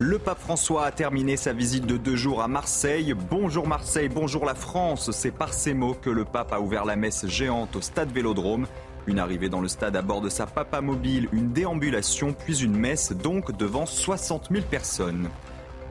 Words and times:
Le 0.00 0.18
pape 0.18 0.40
François 0.40 0.86
a 0.86 0.90
terminé 0.90 1.36
sa 1.36 1.52
visite 1.52 1.86
de 1.86 1.96
deux 1.96 2.16
jours 2.16 2.42
à 2.42 2.48
Marseille. 2.48 3.14
Bonjour 3.30 3.68
Marseille, 3.68 4.08
bonjour 4.08 4.44
la 4.44 4.56
France. 4.56 5.12
C'est 5.12 5.30
par 5.30 5.54
ces 5.54 5.72
mots 5.72 5.94
que 5.94 6.10
le 6.10 6.24
pape 6.24 6.52
a 6.52 6.58
ouvert 6.58 6.84
la 6.84 6.96
messe 6.96 7.28
géante 7.28 7.76
au 7.76 7.80
stade 7.80 8.10
Vélodrome. 8.10 8.66
Une 9.06 9.20
arrivée 9.20 9.48
dans 9.48 9.60
le 9.60 9.68
stade 9.68 9.94
à 9.94 10.02
bord 10.02 10.20
de 10.20 10.28
sa 10.28 10.46
papa 10.46 10.80
mobile, 10.80 11.28
une 11.32 11.52
déambulation, 11.52 12.32
puis 12.32 12.64
une 12.64 12.76
messe 12.76 13.12
donc 13.12 13.56
devant 13.56 13.86
60 13.86 14.48
000 14.50 14.64
personnes. 14.68 15.28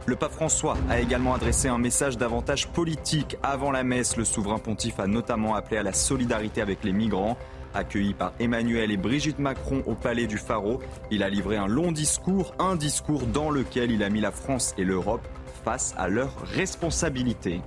Le 0.06 0.18
pape 0.18 0.34
François 0.34 0.76
a 0.90 1.00
également 1.00 1.34
adressé 1.34 1.70
un 1.70 1.78
message 1.78 2.18
davantage 2.18 2.68
politique. 2.68 3.38
Avant 3.42 3.72
la 3.72 3.86
messe, 3.86 4.18
le 4.18 4.26
souverain 4.26 4.60
pontife 4.60 5.00
a 5.00 5.08
notamment 5.08 5.56
appelé 5.56 5.78
à 5.78 5.84
la 5.84 5.94
solidarité 5.94 6.62
avec 6.62 6.84
les 6.84 6.92
migrants. 6.92 7.38
Accueilli 7.74 8.14
par 8.14 8.34
Emmanuel 8.40 8.92
et 8.92 8.98
Brigitte 8.98 9.40
Macron 9.40 9.82
au 9.86 9.96
palais 9.96 10.28
du 10.28 10.38
Pharaon, 10.38 10.80
il 11.12 11.24
a 11.24 11.30
livré 11.30 11.58
un 11.58 11.68
long 11.68 11.92
discours, 11.92 12.54
un 12.60 12.76
discours 12.76 13.26
dans 13.26 13.50
lequel 13.50 13.92
il 13.92 14.04
a 14.04 14.10
mis 14.10 14.22
la 14.22 14.32
France 14.32 14.74
et 14.78 14.84
l'Europe 14.84 15.28
face 15.64 15.94
à 15.98 16.08
leurs 16.08 16.36
responsabilités. 16.46 17.62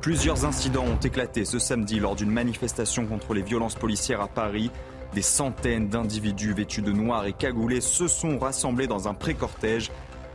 Plusieurs 0.00 0.46
incidents 0.46 0.86
ont 0.86 1.00
éclaté 1.00 1.44
ce 1.44 1.58
samedi 1.58 2.00
lors 2.00 2.16
d'une 2.16 2.30
manifestation 2.30 3.06
contre 3.06 3.34
les 3.34 3.42
violences 3.42 3.74
policières 3.74 4.22
à 4.22 4.28
Paris. 4.28 4.70
Des 5.12 5.22
centaines 5.22 5.88
d'individus 5.88 6.54
vêtus 6.54 6.80
de 6.80 6.92
noir 6.92 7.26
et 7.26 7.34
cagoulés 7.34 7.82
se 7.82 8.08
sont 8.08 8.38
rassemblés 8.38 8.86
dans 8.86 9.08
un 9.08 9.14
pré-cortège 9.14 9.90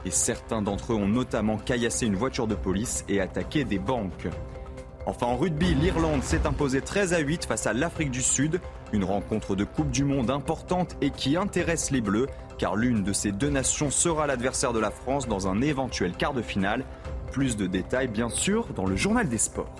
et 0.05 0.11
certains 0.11 0.61
d'entre 0.61 0.93
eux 0.93 0.97
ont 0.97 1.07
notamment 1.07 1.57
caillassé 1.57 2.05
une 2.05 2.15
voiture 2.15 2.45
de 2.45 2.53
police 2.53 3.03
et 3.09 3.19
attaqué 3.19 3.63
des 3.63 3.79
banques. 3.79 4.27
Enfin 5.07 5.27
en 5.27 5.37
rugby, 5.37 5.75
l'Irlande 5.75 6.23
s'est 6.23 6.47
imposée 6.47 6.81
13 6.81 7.13
à 7.13 7.19
8 7.19 7.45
face 7.45 7.67
à 7.67 7.73
l'Afrique 7.73 8.09
du 8.09 8.23
Sud, 8.23 8.59
une 8.91 9.03
rencontre 9.03 9.55
de 9.55 9.63
Coupe 9.63 9.91
du 9.91 10.03
Monde 10.03 10.31
importante 10.31 10.95
et 11.01 11.11
qui 11.11 11.37
intéresse 11.37 11.91
les 11.91 12.01
Bleus, 12.01 12.27
car 12.57 12.75
l'une 12.75 13.03
de 13.03 13.13
ces 13.13 13.31
deux 13.31 13.49
nations 13.49 13.91
sera 13.91 14.25
l'adversaire 14.25 14.73
de 14.73 14.79
la 14.79 14.89
France 14.89 15.27
dans 15.27 15.47
un 15.47 15.61
éventuel 15.61 16.13
quart 16.13 16.33
de 16.33 16.41
finale. 16.41 16.83
Plus 17.31 17.55
de 17.55 17.67
détails 17.67 18.07
bien 18.07 18.29
sûr 18.29 18.67
dans 18.75 18.85
le 18.85 18.95
journal 18.95 19.29
des 19.29 19.37
sports. 19.37 19.75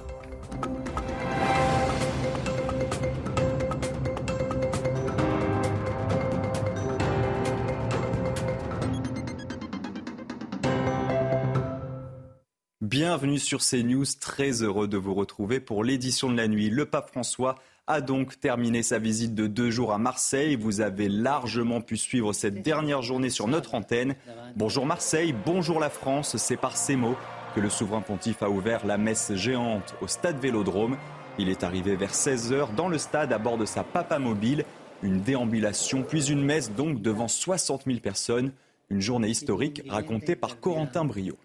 Bienvenue 13.08 13.38
sur 13.38 13.60
CNews, 13.60 14.04
très 14.20 14.64
heureux 14.64 14.88
de 14.88 14.98
vous 14.98 15.14
retrouver 15.14 15.60
pour 15.60 15.84
l'édition 15.84 16.28
de 16.32 16.36
la 16.36 16.48
nuit. 16.48 16.72
Le 16.72 16.88
pape 16.88 17.12
François 17.12 17.54
a 17.86 18.02
donc 18.02 18.40
terminé 18.40 18.82
sa 18.82 18.98
visite 18.98 19.36
de 19.36 19.46
deux 19.46 19.70
jours 19.70 19.94
à 19.94 20.00
Marseille. 20.00 20.56
Vous 20.56 20.82
avez 20.82 21.08
largement 21.08 21.82
pu 21.82 21.98
suivre 21.98 22.34
cette 22.34 22.64
dernière 22.64 23.04
journée 23.04 23.30
sur 23.30 23.48
notre 23.48 23.76
antenne. 23.76 24.16
Bonjour 24.56 24.88
Marseille, 24.88 25.36
bonjour 25.46 25.80
la 25.80 25.92
France, 25.92 26.38
c'est 26.38 26.58
par 26.58 26.76
ces 26.76 26.96
mots 26.96 27.16
que 27.54 27.60
le 27.60 27.70
souverain 27.70 28.02
pontife 28.02 28.42
a 28.42 28.50
ouvert 28.50 28.88
la 28.88 28.98
messe 28.98 29.36
géante 29.36 29.94
au 30.02 30.08
stade 30.08 30.40
Vélodrome. 30.40 30.98
Il 31.38 31.50
est 31.50 31.64
arrivé 31.64 31.96
vers 31.96 32.14
16h 32.14 32.74
dans 32.74 32.88
le 32.88 32.98
stade 32.98 33.32
à 33.32 33.38
bord 33.38 33.60
de 33.60 33.66
sa 33.66 33.84
papa 33.84 34.18
mobile. 34.18 34.66
Une 35.04 35.22
déambulation, 35.22 36.02
puis 36.02 36.32
une 36.32 36.44
messe 36.44 36.72
donc 36.72 37.04
devant 37.04 37.28
60 37.28 37.84
000 37.86 38.00
personnes. 38.00 38.52
Une 38.90 39.02
journée 39.02 39.30
historique 39.30 39.84
racontée 39.88 40.36
par 40.36 40.60
Corentin 40.60 41.06
Brio. 41.06 41.38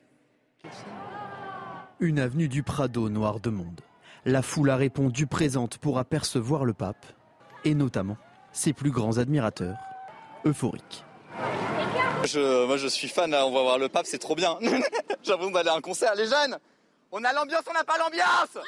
Une 2.03 2.19
avenue 2.19 2.49
du 2.49 2.63
Prado 2.63 3.11
noire 3.11 3.41
de 3.41 3.51
monde. 3.51 3.83
La 4.25 4.41
foule 4.41 4.71
a 4.71 4.77
répondu 4.77 5.27
présente 5.27 5.77
pour 5.77 5.99
apercevoir 5.99 6.65
le 6.65 6.73
pape, 6.73 7.05
et 7.67 7.75
notamment 7.75 8.17
ses 8.53 8.73
plus 8.73 8.91
grands 8.91 9.19
admirateurs, 9.19 9.77
euphoriques. 10.47 11.05
Je, 12.25 12.67
moi 12.67 12.79
je 12.79 12.87
suis 12.87 13.09
fan, 13.09 13.35
on 13.35 13.53
va 13.53 13.61
voir 13.61 13.79
le 13.79 13.91
pape, 13.91 14.07
c'est 14.07 14.19
trop 14.19 14.35
bien. 14.35 14.57
J'ai 14.63 15.31
l'impression 15.31 15.51
d'aller 15.51 15.69
à 15.69 15.75
un 15.75 15.83
concert, 15.83 16.15
les 16.15 16.25
jeunes 16.25 16.57
On 17.13 17.23
a 17.23 17.35
l'ambiance, 17.35 17.65
on 17.69 17.75
n'a 17.75 17.85
pas 17.85 17.99
l'ambiance 17.99 18.65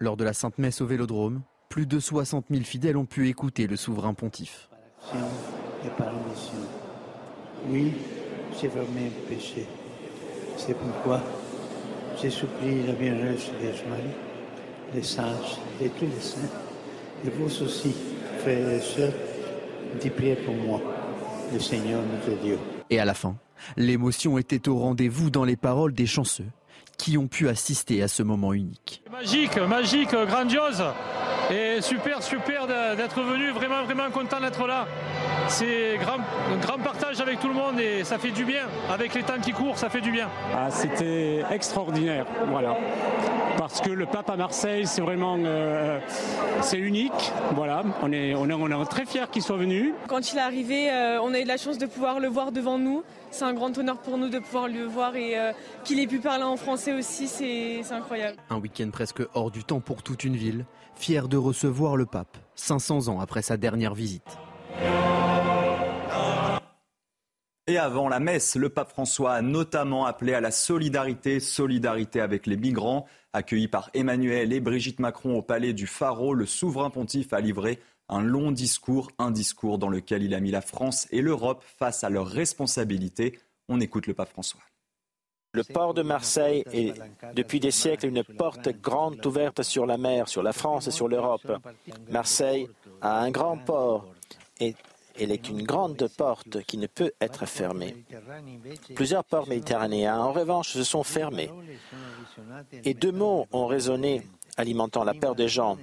Lors 0.00 0.16
de 0.16 0.24
la 0.24 0.32
Sainte 0.32 0.58
Messe 0.58 0.80
au 0.80 0.86
Vélodrome, 0.86 1.42
plus 1.68 1.86
de 1.86 2.00
60 2.00 2.46
000 2.50 2.64
fidèles 2.64 2.96
ont 2.96 3.06
pu 3.06 3.28
écouter 3.28 3.68
le 3.68 3.76
souverain 3.76 4.14
pontife. 4.14 4.68
Oui, 7.68 7.92
j'ai 8.60 8.66
vraiment 8.66 9.10
péché. 9.28 9.68
C'est 10.56 10.76
pourquoi 10.76 11.20
j'ai 12.20 12.30
supplié 12.30 12.86
la 12.86 12.92
Vierge 12.92 13.50
Vierge 13.60 13.84
Marie, 13.88 14.02
les 14.94 15.02
sages 15.02 15.58
et 15.80 15.88
tous 15.88 16.04
les 16.04 16.20
saints, 16.20 16.38
et 17.24 17.30
vous 17.30 17.44
aussi, 17.64 17.94
frères 18.40 18.68
et 18.68 18.80
sœurs, 18.80 19.12
d'y 20.00 20.10
prier 20.10 20.36
pour 20.36 20.54
moi, 20.54 20.80
le 21.52 21.58
Seigneur 21.58 22.00
notre 22.02 22.40
Dieu. 22.42 22.58
Et 22.90 22.98
à 22.98 23.04
la 23.04 23.14
fin, 23.14 23.36
l'émotion 23.76 24.38
était 24.38 24.68
au 24.68 24.78
rendez-vous 24.78 25.30
dans 25.30 25.44
les 25.44 25.56
paroles 25.56 25.92
des 25.92 26.06
chanceux 26.06 26.46
qui 26.98 27.18
ont 27.18 27.26
pu 27.26 27.48
assister 27.48 28.02
à 28.02 28.08
ce 28.08 28.22
moment 28.22 28.52
unique. 28.52 29.02
Magique, 29.10 29.56
magique, 29.56 30.14
grandiose. 30.14 30.84
Et 31.50 31.80
super, 31.80 32.22
super 32.22 32.66
d'être 32.66 33.20
venu, 33.22 33.50
vraiment, 33.50 33.84
vraiment 33.84 34.10
content 34.10 34.40
d'être 34.40 34.66
là. 34.66 34.86
C'est 35.52 35.98
grand, 36.00 36.16
un 36.50 36.56
grand 36.56 36.78
partage 36.78 37.20
avec 37.20 37.38
tout 37.38 37.48
le 37.48 37.52
monde 37.52 37.78
et 37.78 38.04
ça 38.04 38.16
fait 38.16 38.30
du 38.30 38.46
bien. 38.46 38.62
Avec 38.90 39.12
les 39.12 39.22
temps 39.22 39.38
qui 39.38 39.52
courent, 39.52 39.76
ça 39.76 39.90
fait 39.90 40.00
du 40.00 40.10
bien. 40.10 40.30
Ah, 40.56 40.70
C'était 40.70 41.44
extraordinaire, 41.50 42.24
voilà. 42.48 42.74
Parce 43.58 43.82
que 43.82 43.90
le 43.90 44.06
pape 44.06 44.30
à 44.30 44.36
Marseille, 44.36 44.86
c'est 44.86 45.02
vraiment, 45.02 45.36
euh, 45.38 46.00
c'est 46.62 46.78
unique. 46.78 47.32
Voilà, 47.54 47.82
on 48.02 48.10
est, 48.12 48.34
on 48.34 48.48
est, 48.48 48.54
on 48.54 48.82
est 48.82 48.86
très 48.86 49.04
fiers 49.04 49.26
qu'il 49.30 49.42
soit 49.42 49.58
venu. 49.58 49.92
Quand 50.08 50.32
il 50.32 50.38
est 50.38 50.40
arrivé, 50.40 50.90
euh, 50.90 51.20
on 51.22 51.34
a 51.34 51.38
eu 51.38 51.44
la 51.44 51.58
chance 51.58 51.76
de 51.76 51.84
pouvoir 51.84 52.18
le 52.18 52.28
voir 52.28 52.50
devant 52.50 52.78
nous. 52.78 53.04
C'est 53.30 53.44
un 53.44 53.52
grand 53.52 53.76
honneur 53.76 53.98
pour 53.98 54.16
nous 54.16 54.30
de 54.30 54.38
pouvoir 54.38 54.68
le 54.68 54.84
voir 54.84 55.16
et 55.16 55.38
euh, 55.38 55.52
qu'il 55.84 56.00
ait 56.00 56.06
pu 56.06 56.18
parler 56.18 56.44
en 56.44 56.56
français 56.56 56.94
aussi, 56.94 57.28
c'est 57.28 57.82
incroyable. 57.92 58.38
Un 58.48 58.56
week-end 58.56 58.88
presque 58.90 59.22
hors 59.34 59.50
du 59.50 59.64
temps 59.64 59.80
pour 59.80 60.02
toute 60.02 60.24
une 60.24 60.36
ville, 60.36 60.64
fier 60.94 61.28
de 61.28 61.36
recevoir 61.36 61.96
le 61.96 62.06
pape, 62.06 62.38
500 62.54 63.08
ans 63.08 63.20
après 63.20 63.42
sa 63.42 63.58
dernière 63.58 63.92
visite. 63.92 64.38
Et 67.68 67.78
avant 67.78 68.08
la 68.08 68.18
messe, 68.18 68.56
le 68.56 68.70
pape 68.70 68.90
François 68.90 69.34
a 69.34 69.42
notamment 69.42 70.04
appelé 70.04 70.34
à 70.34 70.40
la 70.40 70.50
solidarité, 70.50 71.38
solidarité 71.38 72.20
avec 72.20 72.46
les 72.46 72.56
migrants. 72.56 73.06
Accueilli 73.32 73.68
par 73.68 73.88
Emmanuel 73.94 74.52
et 74.52 74.58
Brigitte 74.58 74.98
Macron 74.98 75.38
au 75.38 75.42
palais 75.42 75.72
du 75.72 75.86
Pharaon, 75.86 76.32
le 76.32 76.44
souverain 76.44 76.90
pontife 76.90 77.32
a 77.32 77.40
livré 77.40 77.78
un 78.08 78.20
long 78.20 78.50
discours, 78.50 79.12
un 79.18 79.30
discours 79.30 79.78
dans 79.78 79.88
lequel 79.88 80.24
il 80.24 80.34
a 80.34 80.40
mis 80.40 80.50
la 80.50 80.60
France 80.60 81.06
et 81.12 81.22
l'Europe 81.22 81.62
face 81.78 82.02
à 82.02 82.10
leurs 82.10 82.26
responsabilités. 82.26 83.38
On 83.68 83.80
écoute 83.80 84.08
le 84.08 84.14
pape 84.14 84.30
François. 84.30 84.60
Le 85.54 85.62
port 85.62 85.94
de 85.94 86.02
Marseille 86.02 86.64
est 86.72 86.94
depuis 87.34 87.60
des 87.60 87.70
siècles 87.70 88.06
une 88.06 88.24
porte 88.24 88.70
grande 88.80 89.24
ouverte 89.24 89.62
sur 89.62 89.86
la 89.86 89.98
mer, 89.98 90.28
sur 90.28 90.42
la 90.42 90.52
France 90.52 90.88
et 90.88 90.90
sur 90.90 91.06
l'Europe. 91.06 91.52
Marseille 92.10 92.68
a 93.02 93.20
un 93.20 93.30
grand 93.30 93.58
port 93.58 94.08
elle 95.18 95.32
est 95.32 95.48
une 95.48 95.62
grande 95.62 96.08
porte 96.16 96.62
qui 96.64 96.78
ne 96.78 96.86
peut 96.86 97.12
être 97.20 97.46
fermée. 97.46 97.96
Plusieurs 98.94 99.24
ports 99.24 99.48
méditerranéens, 99.48 100.18
en 100.18 100.32
revanche, 100.32 100.72
se 100.72 100.84
sont 100.84 101.02
fermés. 101.02 101.50
Et 102.84 102.94
deux 102.94 103.12
mots 103.12 103.46
ont 103.52 103.66
résonné, 103.66 104.22
alimentant 104.56 105.04
la 105.04 105.14
peur 105.14 105.34
des 105.34 105.48
gens 105.48 105.78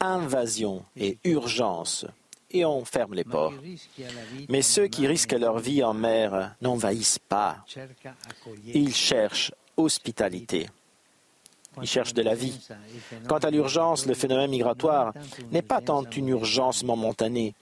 invasion 0.00 0.84
et 0.96 1.18
urgence. 1.24 2.06
Et 2.50 2.64
on 2.64 2.84
ferme 2.84 3.14
les 3.14 3.24
ports. 3.24 3.54
Mais 4.48 4.62
ceux 4.62 4.86
qui 4.86 5.06
risquent 5.06 5.32
leur 5.32 5.58
vie 5.58 5.82
en 5.82 5.94
mer 5.94 6.54
n'envahissent 6.62 7.18
pas. 7.18 7.64
Ils 8.72 8.94
cherchent 8.94 9.52
hospitalité. 9.76 10.68
Ils 11.82 11.88
cherchent 11.88 12.14
de 12.14 12.22
la 12.22 12.34
vie. 12.34 12.58
Quant 13.28 13.38
à 13.38 13.50
l'urgence, 13.50 14.06
le 14.06 14.14
phénomène 14.14 14.50
migratoire 14.50 15.12
n'est 15.50 15.62
pas 15.62 15.80
tant 15.80 16.04
une 16.04 16.28
urgence 16.28 16.84
momentanée, 16.84 17.54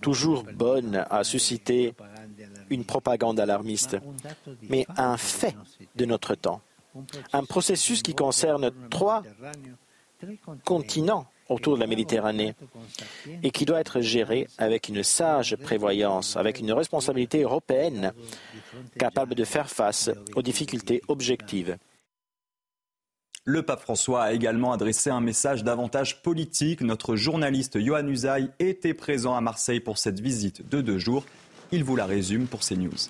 toujours 0.00 0.44
bonne 0.44 1.06
à 1.10 1.24
susciter 1.24 1.94
une 2.70 2.84
propagande 2.84 3.40
alarmiste, 3.40 3.96
mais 4.68 4.86
un 4.96 5.16
fait 5.16 5.56
de 5.96 6.04
notre 6.04 6.34
temps. 6.34 6.60
Un 7.32 7.44
processus 7.44 8.02
qui 8.02 8.14
concerne 8.14 8.70
trois 8.90 9.22
continents 10.64 11.26
autour 11.48 11.76
de 11.76 11.80
la 11.80 11.86
Méditerranée 11.86 12.54
et 13.42 13.50
qui 13.50 13.64
doit 13.64 13.80
être 13.80 14.00
géré 14.00 14.48
avec 14.58 14.88
une 14.88 15.02
sage 15.02 15.56
prévoyance, 15.56 16.36
avec 16.36 16.60
une 16.60 16.72
responsabilité 16.72 17.42
européenne 17.42 18.12
capable 18.98 19.34
de 19.34 19.44
faire 19.44 19.70
face 19.70 20.10
aux 20.34 20.42
difficultés 20.42 21.02
objectives. 21.08 21.76
Le 23.50 23.62
pape 23.62 23.80
François 23.80 24.24
a 24.24 24.32
également 24.34 24.72
adressé 24.72 25.08
un 25.08 25.22
message 25.22 25.64
davantage 25.64 26.20
politique. 26.20 26.82
Notre 26.82 27.16
journaliste 27.16 27.80
Johan 27.80 28.06
Usaï 28.06 28.50
était 28.58 28.92
présent 28.92 29.34
à 29.34 29.40
Marseille 29.40 29.80
pour 29.80 29.96
cette 29.96 30.20
visite 30.20 30.68
de 30.68 30.82
deux 30.82 30.98
jours. 30.98 31.24
Il 31.72 31.82
vous 31.82 31.96
la 31.96 32.04
résume 32.04 32.46
pour 32.46 32.60
CNews. 32.60 33.08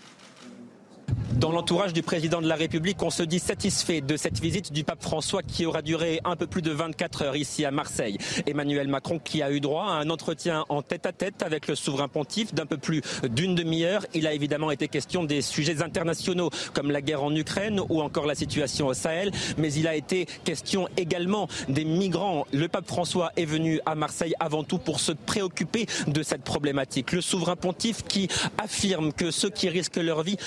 Dans 1.34 1.52
l'entourage 1.52 1.92
du 1.92 2.02
président 2.02 2.40
de 2.40 2.48
la 2.48 2.54
République, 2.54 3.02
on 3.02 3.10
se 3.10 3.22
dit 3.22 3.38
satisfait 3.38 4.00
de 4.00 4.16
cette 4.16 4.40
visite 4.40 4.72
du 4.72 4.82
pape 4.82 5.02
François 5.02 5.42
qui 5.42 5.66
aura 5.66 5.82
duré 5.82 6.20
un 6.24 6.36
peu 6.36 6.46
plus 6.46 6.62
de 6.62 6.70
24 6.70 7.22
heures 7.22 7.36
ici 7.36 7.66
à 7.66 7.70
Marseille. 7.70 8.16
Emmanuel 8.46 8.88
Macron 8.88 9.20
qui 9.22 9.42
a 9.42 9.52
eu 9.52 9.60
droit 9.60 9.84
à 9.84 10.00
un 10.00 10.08
entretien 10.08 10.64
en 10.70 10.80
tête-à-tête 10.80 11.42
avec 11.42 11.68
le 11.68 11.74
souverain 11.74 12.08
pontife 12.08 12.54
d'un 12.54 12.64
peu 12.64 12.78
plus 12.78 13.02
d'une 13.28 13.54
demi-heure. 13.54 14.06
Il 14.14 14.26
a 14.26 14.32
évidemment 14.32 14.70
été 14.70 14.88
question 14.88 15.22
des 15.22 15.42
sujets 15.42 15.82
internationaux 15.82 16.48
comme 16.72 16.90
la 16.90 17.02
guerre 17.02 17.22
en 17.22 17.34
Ukraine 17.34 17.80
ou 17.90 18.00
encore 18.00 18.26
la 18.26 18.34
situation 18.34 18.86
au 18.86 18.94
Sahel, 18.94 19.30
mais 19.58 19.72
il 19.74 19.86
a 19.86 19.94
été 19.94 20.26
question 20.44 20.88
également 20.96 21.46
des 21.68 21.84
migrants. 21.84 22.46
Le 22.54 22.68
pape 22.68 22.86
François 22.86 23.32
est 23.36 23.44
venu 23.44 23.80
à 23.84 23.94
Marseille 23.94 24.34
avant 24.40 24.64
tout 24.64 24.78
pour 24.78 24.98
se 24.98 25.12
préoccuper 25.12 25.86
de 26.06 26.22
cette 26.22 26.42
problématique. 26.42 27.12
Le 27.12 27.20
souverain 27.20 27.56
pontife 27.56 28.02
qui 28.04 28.28
affirme 28.56 29.12
que 29.12 29.30
ceux 29.30 29.50
qui 29.50 29.68
risquent 29.68 29.96
leur 29.96 30.22
vie 30.22 30.38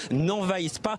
n'en 0.75 0.81
pas, 0.81 0.97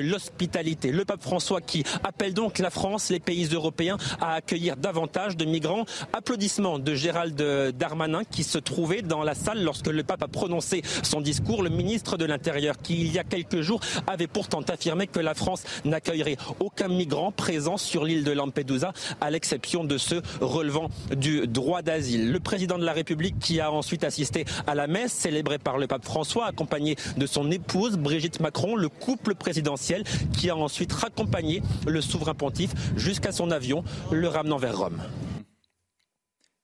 l'hospitalité. 0.00 0.92
Le 0.92 1.04
pape 1.04 1.22
François 1.22 1.60
qui 1.60 1.84
appelle 2.04 2.34
donc 2.34 2.58
la 2.58 2.70
France, 2.70 3.10
les 3.10 3.20
pays 3.20 3.48
européens 3.52 3.96
à 4.20 4.34
accueillir 4.34 4.76
davantage 4.76 5.36
de 5.36 5.44
migrants. 5.44 5.84
Applaudissements 6.12 6.78
de 6.78 6.94
Gérald 6.94 7.40
Darmanin 7.76 8.24
qui 8.24 8.44
se 8.44 8.58
trouvait 8.58 9.02
dans 9.02 9.22
la 9.22 9.34
salle 9.34 9.62
lorsque 9.62 9.88
le 9.88 10.02
pape 10.02 10.22
a 10.22 10.28
prononcé 10.28 10.82
son 11.02 11.20
discours. 11.20 11.62
Le 11.62 11.70
ministre 11.70 12.16
de 12.16 12.24
l'Intérieur 12.24 12.78
qui, 12.78 13.00
il 13.00 13.12
y 13.12 13.18
a 13.18 13.24
quelques 13.24 13.60
jours, 13.60 13.80
avait 14.06 14.26
pourtant 14.26 14.60
affirmé 14.62 15.06
que 15.06 15.20
la 15.20 15.34
France 15.34 15.64
n'accueillerait 15.84 16.36
aucun 16.60 16.88
migrant 16.88 17.32
présent 17.32 17.76
sur 17.76 18.04
l'île 18.04 18.24
de 18.24 18.32
Lampedusa, 18.32 18.92
à 19.20 19.30
l'exception 19.30 19.84
de 19.84 19.98
ceux 19.98 20.22
relevant 20.40 20.90
du 21.16 21.46
droit 21.46 21.82
d'asile. 21.82 22.32
Le 22.32 22.40
président 22.40 22.78
de 22.78 22.84
la 22.84 22.92
République 22.92 23.38
qui 23.38 23.60
a 23.60 23.72
ensuite 23.72 24.04
assisté 24.04 24.44
à 24.66 24.74
la 24.74 24.86
messe 24.86 25.12
célébrée 25.12 25.58
par 25.58 25.78
le 25.78 25.86
pape 25.86 26.04
François, 26.04 26.46
accompagné 26.46 26.96
de 27.16 27.26
son 27.26 27.50
épouse 27.50 27.96
Brigitte 27.96 28.40
Macron 28.40 28.76
le 28.76 28.88
couple 28.90 29.34
présidentiel 29.34 30.04
qui 30.32 30.50
a 30.50 30.56
ensuite 30.56 30.92
raccompagné 30.92 31.62
le 31.86 32.00
souverain 32.00 32.34
pontife 32.34 32.74
jusqu'à 32.96 33.32
son 33.32 33.50
avion, 33.50 33.84
le 34.10 34.28
ramenant 34.28 34.58
vers 34.58 34.76
Rome. 34.76 35.02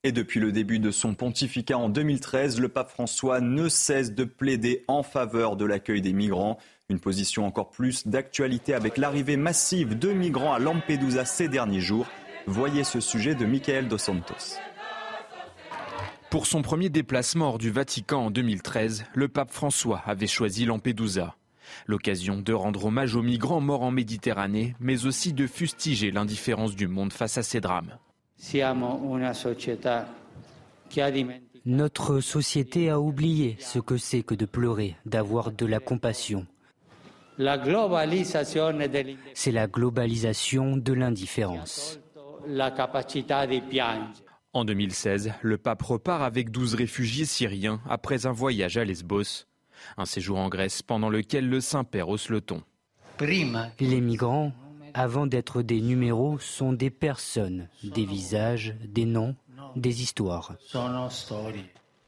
Et 0.03 0.11
depuis 0.11 0.39
le 0.39 0.51
début 0.51 0.79
de 0.79 0.91
son 0.91 1.15
pontificat 1.15 1.77
en 1.77 1.89
2013, 1.89 2.61
le 2.61 2.69
pape 2.69 2.91
François 2.91 3.41
ne 3.41 3.67
cesse 3.67 4.13
de 4.13 4.23
plaider 4.23 4.85
en 4.87 5.03
faveur 5.03 5.55
de 5.55 5.65
l'accueil 5.65 6.01
des 6.01 6.13
migrants. 6.13 6.59
Une 6.89 6.99
position 6.99 7.45
encore 7.45 7.71
plus 7.71 8.07
d'actualité 8.07 8.73
avec 8.73 8.97
l'arrivée 8.97 9.35
massive 9.35 9.99
de 9.99 10.13
migrants 10.13 10.53
à 10.53 10.59
Lampedusa 10.59 11.25
ces 11.25 11.49
derniers 11.49 11.81
jours. 11.81 12.05
Voyez 12.45 12.85
ce 12.85 13.01
sujet 13.01 13.35
de 13.35 13.45
Michael 13.45 13.89
Dos 13.89 13.97
Santos. 13.97 14.59
Pour 16.29 16.45
son 16.45 16.61
premier 16.61 16.89
déplacement 16.89 17.49
hors 17.49 17.57
du 17.57 17.71
Vatican 17.71 18.27
en 18.27 18.31
2013, 18.31 19.05
le 19.13 19.27
pape 19.27 19.51
François 19.51 20.01
avait 20.05 20.27
choisi 20.27 20.65
Lampedusa. 20.65 21.35
L'occasion 21.85 22.37
de 22.37 22.53
rendre 22.53 22.85
hommage 22.85 23.15
aux 23.15 23.23
migrants 23.23 23.61
morts 23.61 23.83
en 23.83 23.91
Méditerranée, 23.91 24.75
mais 24.79 25.05
aussi 25.05 25.33
de 25.33 25.47
fustiger 25.47 26.11
l'indifférence 26.11 26.75
du 26.75 26.87
monde 26.87 27.13
face 27.13 27.37
à 27.37 27.43
ces 27.43 27.61
drames. 27.61 27.97
Notre 31.65 32.19
société 32.21 32.89
a 32.89 32.99
oublié 32.99 33.57
ce 33.59 33.79
que 33.79 33.97
c'est 33.97 34.23
que 34.23 34.35
de 34.35 34.45
pleurer, 34.45 34.95
d'avoir 35.05 35.51
de 35.51 35.65
la 35.65 35.79
compassion. 35.79 36.45
C'est 39.33 39.51
la 39.51 39.67
globalisation 39.67 40.77
de 40.77 40.93
l'indifférence. 40.93 41.99
En 44.53 44.65
2016, 44.65 45.33
le 45.41 45.57
pape 45.57 45.81
repart 45.83 46.23
avec 46.23 46.49
12 46.49 46.73
réfugiés 46.75 47.25
syriens 47.25 47.81
après 47.87 48.25
un 48.25 48.31
voyage 48.31 48.77
à 48.77 48.85
Lesbos. 48.85 49.45
Un 49.97 50.05
séjour 50.05 50.37
en 50.37 50.49
Grèce 50.49 50.81
pendant 50.81 51.09
lequel 51.09 51.49
le 51.49 51.61
Saint-Père 51.61 52.09
hausse 52.09 52.29
le 52.29 52.41
ton. 52.41 52.63
Les 53.19 54.01
migrants, 54.01 54.51
avant 54.93 55.27
d'être 55.27 55.61
des 55.61 55.81
numéros, 55.81 56.39
sont 56.39 56.73
des 56.73 56.89
personnes, 56.89 57.67
des 57.83 58.05
visages, 58.05 58.75
des 58.87 59.05
noms, 59.05 59.35
des 59.75 60.01
histoires. 60.01 60.53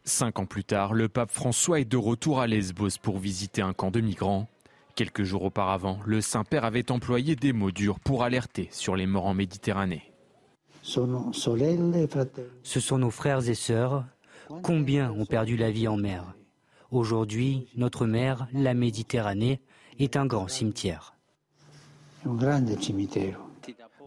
Cinq 0.04 0.40
ans 0.40 0.46
plus 0.46 0.64
tard, 0.64 0.94
le 0.94 1.10
pape 1.10 1.32
François 1.32 1.80
est 1.80 1.86
de 1.86 1.98
retour 1.98 2.40
à 2.40 2.48
Lesbos 2.48 2.98
pour 3.02 3.20
visiter 3.20 3.62
un 3.62 3.74
camp 3.74 3.92
de 3.92 4.02
migrants. 4.02 4.48
Quelques 4.96 5.24
jours 5.24 5.44
auparavant, 5.44 6.00
le 6.06 6.20
Saint-Père 6.20 6.66
avait 6.66 6.92
employé 6.92 7.36
des 7.36 7.54
mots 7.54 7.72
durs 7.72 8.00
pour 8.00 8.24
alerter 8.24 8.70
sur 8.72 8.96
les 8.96 9.06
morts 9.06 9.28
en 9.28 9.34
Méditerranée. 9.34 10.12
Ce 10.82 12.80
sont 12.80 12.98
nos 12.98 13.12
frères 13.12 13.48
et 13.48 13.56
sœurs. 13.56 14.06
Combien 14.64 15.12
ont 15.12 15.26
perdu 15.26 15.58
la 15.58 15.72
vie 15.72 15.88
en 15.88 15.98
mer? 15.98 16.34
Aujourd'hui, 16.92 17.68
notre 17.76 18.08
mer, 18.08 18.48
la 18.52 18.74
Méditerranée, 18.74 19.62
est 20.00 20.16
un 20.16 20.26
grand 20.26 20.48
cimetière. 20.48 21.14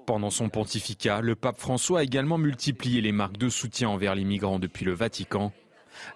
Pendant 0.04 0.30
son 0.30 0.48
pontificat, 0.48 1.20
le 1.20 1.36
pape 1.36 1.60
François 1.60 2.00
a 2.00 2.02
également 2.02 2.38
multiplié 2.38 3.00
les 3.00 3.12
marques 3.12 3.36
de 3.36 3.48
soutien 3.48 3.88
envers 3.88 4.16
les 4.16 4.24
migrants 4.24 4.58
depuis 4.58 4.84
le 4.84 4.94
Vatican, 4.94 5.52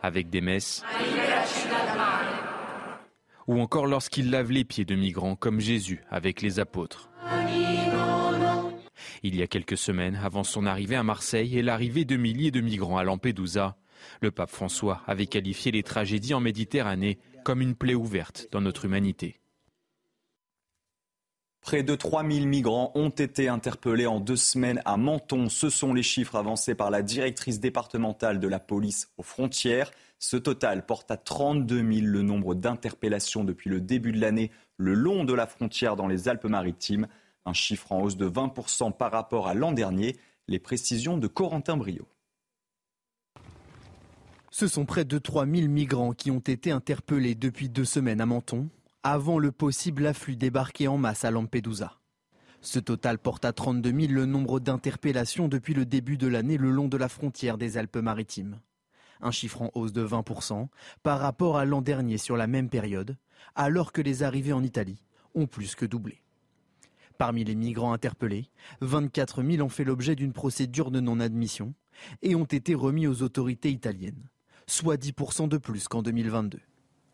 avec 0.02 0.28
des 0.28 0.40
messes, 0.40 0.82
ou 3.46 3.60
encore 3.60 3.86
lorsqu'il 3.86 4.30
lave 4.30 4.50
les 4.50 4.64
pieds 4.64 4.84
de 4.84 4.96
migrants 4.96 5.36
comme 5.36 5.60
Jésus 5.60 6.02
avec 6.10 6.42
les 6.42 6.58
apôtres. 6.58 7.10
Il 9.22 9.36
y 9.36 9.42
a 9.42 9.46
quelques 9.46 9.78
semaines, 9.78 10.16
avant 10.16 10.42
son 10.42 10.66
arrivée 10.66 10.96
à 10.96 11.04
Marseille 11.04 11.56
et 11.56 11.62
l'arrivée 11.62 12.04
de 12.04 12.16
milliers 12.16 12.50
de 12.50 12.60
migrants 12.60 12.98
à 12.98 13.04
Lampedusa, 13.04 13.76
le 14.20 14.30
pape 14.30 14.50
François 14.50 15.02
avait 15.06 15.26
qualifié 15.26 15.72
les 15.72 15.82
tragédies 15.82 16.34
en 16.34 16.40
Méditerranée 16.40 17.18
comme 17.44 17.60
une 17.60 17.74
plaie 17.74 17.94
ouverte 17.94 18.48
dans 18.50 18.60
notre 18.60 18.84
humanité. 18.84 19.40
Près 21.66 21.82
de 21.82 21.96
3000 21.96 22.46
migrants 22.46 22.92
ont 22.94 23.08
été 23.10 23.48
interpellés 23.48 24.06
en 24.06 24.20
deux 24.20 24.36
semaines 24.36 24.80
à 24.84 24.96
Menton. 24.96 25.48
Ce 25.48 25.68
sont 25.68 25.94
les 25.94 26.04
chiffres 26.04 26.36
avancés 26.36 26.76
par 26.76 26.92
la 26.92 27.02
directrice 27.02 27.58
départementale 27.58 28.38
de 28.38 28.46
la 28.46 28.60
police 28.60 29.08
aux 29.16 29.24
frontières. 29.24 29.90
Ce 30.20 30.36
total 30.36 30.86
porte 30.86 31.10
à 31.10 31.16
32 31.16 31.78
000 31.78 32.06
le 32.06 32.22
nombre 32.22 32.54
d'interpellations 32.54 33.42
depuis 33.42 33.68
le 33.68 33.80
début 33.80 34.12
de 34.12 34.20
l'année 34.20 34.52
le 34.76 34.94
long 34.94 35.24
de 35.24 35.34
la 35.34 35.48
frontière 35.48 35.96
dans 35.96 36.06
les 36.06 36.28
Alpes-Maritimes. 36.28 37.08
Un 37.44 37.52
chiffre 37.52 37.90
en 37.90 38.00
hausse 38.00 38.16
de 38.16 38.28
20% 38.28 38.96
par 38.96 39.10
rapport 39.10 39.48
à 39.48 39.54
l'an 39.54 39.72
dernier. 39.72 40.16
Les 40.46 40.60
précisions 40.60 41.18
de 41.18 41.26
Corentin 41.26 41.76
Brio. 41.76 42.06
Ce 44.58 44.68
sont 44.68 44.86
près 44.86 45.04
de 45.04 45.18
3000 45.18 45.68
migrants 45.68 46.14
qui 46.14 46.30
ont 46.30 46.38
été 46.38 46.70
interpellés 46.70 47.34
depuis 47.34 47.68
deux 47.68 47.84
semaines 47.84 48.22
à 48.22 48.24
Menton, 48.24 48.70
avant 49.02 49.38
le 49.38 49.52
possible 49.52 50.06
afflux 50.06 50.34
débarqué 50.34 50.88
en 50.88 50.96
masse 50.96 51.26
à 51.26 51.30
Lampedusa. 51.30 51.98
Ce 52.62 52.78
total 52.78 53.18
porte 53.18 53.44
à 53.44 53.52
32 53.52 53.92
000 53.92 54.12
le 54.14 54.24
nombre 54.24 54.58
d'interpellations 54.58 55.48
depuis 55.48 55.74
le 55.74 55.84
début 55.84 56.16
de 56.16 56.26
l'année 56.26 56.56
le 56.56 56.70
long 56.70 56.88
de 56.88 56.96
la 56.96 57.10
frontière 57.10 57.58
des 57.58 57.76
Alpes-Maritimes. 57.76 58.58
Un 59.20 59.30
chiffre 59.30 59.60
en 59.60 59.70
hausse 59.74 59.92
de 59.92 60.06
20% 60.06 60.68
par 61.02 61.20
rapport 61.20 61.58
à 61.58 61.66
l'an 61.66 61.82
dernier 61.82 62.16
sur 62.16 62.38
la 62.38 62.46
même 62.46 62.70
période, 62.70 63.18
alors 63.56 63.92
que 63.92 64.00
les 64.00 64.22
arrivées 64.22 64.54
en 64.54 64.64
Italie 64.64 65.04
ont 65.34 65.46
plus 65.46 65.74
que 65.74 65.84
doublé. 65.84 66.22
Parmi 67.18 67.44
les 67.44 67.56
migrants 67.56 67.92
interpellés, 67.92 68.48
24 68.80 69.42
000 69.42 69.62
ont 69.62 69.68
fait 69.68 69.84
l'objet 69.84 70.16
d'une 70.16 70.32
procédure 70.32 70.90
de 70.90 71.00
non-admission 71.00 71.74
et 72.22 72.34
ont 72.34 72.44
été 72.44 72.74
remis 72.74 73.06
aux 73.06 73.20
autorités 73.20 73.70
italiennes 73.70 74.30
soit 74.68 75.00
10% 75.00 75.48
de 75.48 75.58
plus 75.58 75.88
qu'en 75.88 76.02
2022. 76.02 76.60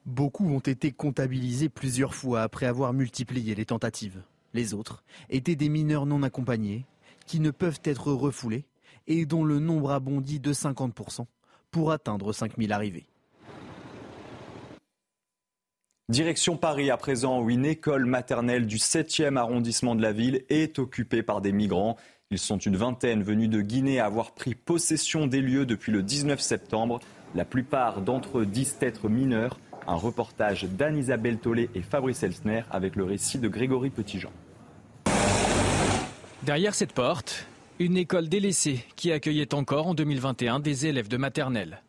Beaucoup 0.07 0.49
ont 0.49 0.61
été 0.61 0.91
comptabilisés 0.91 1.69
plusieurs 1.69 2.15
fois 2.15 2.43
après 2.43 2.67
avoir 2.67 2.93
multiplié 2.93 3.55
les 3.55 3.67
tentatives. 3.67 4.23
Les 4.55 4.75
autres 4.75 5.05
étaient 5.31 5.57
des 5.57 5.69
mineurs 5.69 6.07
non 6.07 6.23
accompagnés 6.23 6.87
qui 7.27 7.41
ne 7.41 7.51
peuvent 7.51 7.81
être 7.85 8.13
refoulés 8.13 8.65
et 9.07 9.27
dont 9.27 9.45
le 9.45 9.59
nombre 9.59 9.93
a 9.93 10.01
bondi 10.01 10.41
de 10.41 10.53
50% 10.53 11.27
pour 11.71 11.93
atteindre 11.93 12.33
5000 12.33 12.73
arrivées. 12.73 13.07
Direction 16.09 16.57
Paris 16.57 16.91
à 16.91 16.97
présent, 16.97 17.41
où 17.41 17.49
une 17.49 17.65
école 17.65 18.05
maternelle 18.05 18.67
du 18.67 18.77
7e 18.77 19.37
arrondissement 19.37 19.95
de 19.95 20.03
la 20.03 20.13
ville 20.13 20.45
est 20.51 20.79
occupée 20.79 21.23
par 21.23 21.41
des 21.41 21.53
migrants. 21.53 21.97
Ils 22.31 22.39
sont 22.39 22.59
une 22.59 22.77
vingtaine 22.77 23.23
venus 23.23 23.49
de 23.49 23.61
Guinée 23.61 24.01
à 24.01 24.07
avoir 24.07 24.33
pris 24.33 24.55
possession 24.55 25.27
des 25.27 25.41
lieux 25.41 25.65
depuis 25.65 25.93
le 25.93 26.03
19 26.03 26.41
septembre. 26.41 27.01
La 27.35 27.47
plupart 27.47 28.03
d'entre 28.03 28.41
eux 28.41 28.47
disent 28.47 28.77
être 28.81 29.09
mineurs. 29.09 29.59
Un 29.87 29.95
reportage 29.95 30.65
d'Anne-Isabelle 30.65 31.39
Tollet 31.39 31.71
et 31.75 31.83
Fabrice 31.83 32.23
Elsner 32.23 32.63
avec 32.71 32.95
le 32.95 33.05
récit 33.05 33.39
de 33.39 33.49
Grégory 33.49 33.91
Petitjean. 33.91 34.31
Derrière 36.43 36.75
cette 36.75 36.93
porte, 36.93 37.47
Une 37.79 37.97
école 37.97 38.29
délaissée 38.29 38.85
qui 38.97 39.11
accueillait 39.11 39.55
encore 39.55 39.89
en 39.89 39.95
2021 39.95 40.61
des 40.61 40.87
élèves 40.87 41.09
de 41.09 41.17
maternelle. 41.17 41.83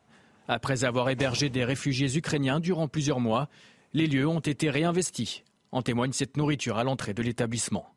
Après 0.47 0.85
avoir 0.85 1.09
hébergé 1.09 1.49
des 1.49 1.65
réfugiés 1.65 2.17
ukrainiens 2.17 2.59
durant 2.59 2.87
plusieurs 2.87 3.19
mois, 3.19 3.47
les 3.93 4.07
lieux 4.07 4.27
ont 4.27 4.39
été 4.39 4.69
réinvestis. 4.69 5.43
En 5.71 5.81
témoigne 5.81 6.13
cette 6.13 6.37
nourriture 6.37 6.77
à 6.77 6.83
l'entrée 6.83 7.13
de 7.13 7.21
l'établissement. 7.21 7.93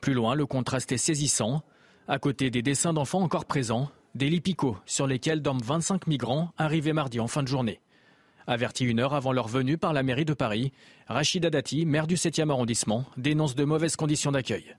Plus 0.00 0.14
loin, 0.14 0.34
le 0.34 0.46
contraste 0.46 0.90
est 0.90 0.96
saisissant. 0.96 1.62
À 2.08 2.18
côté 2.18 2.50
des 2.50 2.62
dessins 2.62 2.92
d'enfants 2.92 3.22
encore 3.22 3.44
présents, 3.44 3.90
des 4.18 4.28
lits 4.28 4.42
sur 4.84 5.06
lesquels 5.06 5.40
dorment 5.40 5.62
25 5.62 6.08
migrants 6.08 6.50
arrivés 6.58 6.92
mardi 6.92 7.20
en 7.20 7.28
fin 7.28 7.44
de 7.44 7.48
journée. 7.48 7.80
Averti 8.48 8.84
une 8.84 8.98
heure 8.98 9.14
avant 9.14 9.32
leur 9.32 9.46
venue 9.46 9.78
par 9.78 9.92
la 9.92 10.02
mairie 10.02 10.24
de 10.24 10.34
Paris, 10.34 10.72
Rachida 11.06 11.50
Dati, 11.50 11.86
maire 11.86 12.08
du 12.08 12.16
7e 12.16 12.50
arrondissement, 12.50 13.04
dénonce 13.16 13.54
de 13.54 13.64
mauvaises 13.64 13.94
conditions 13.94 14.32
d'accueil. 14.32 14.74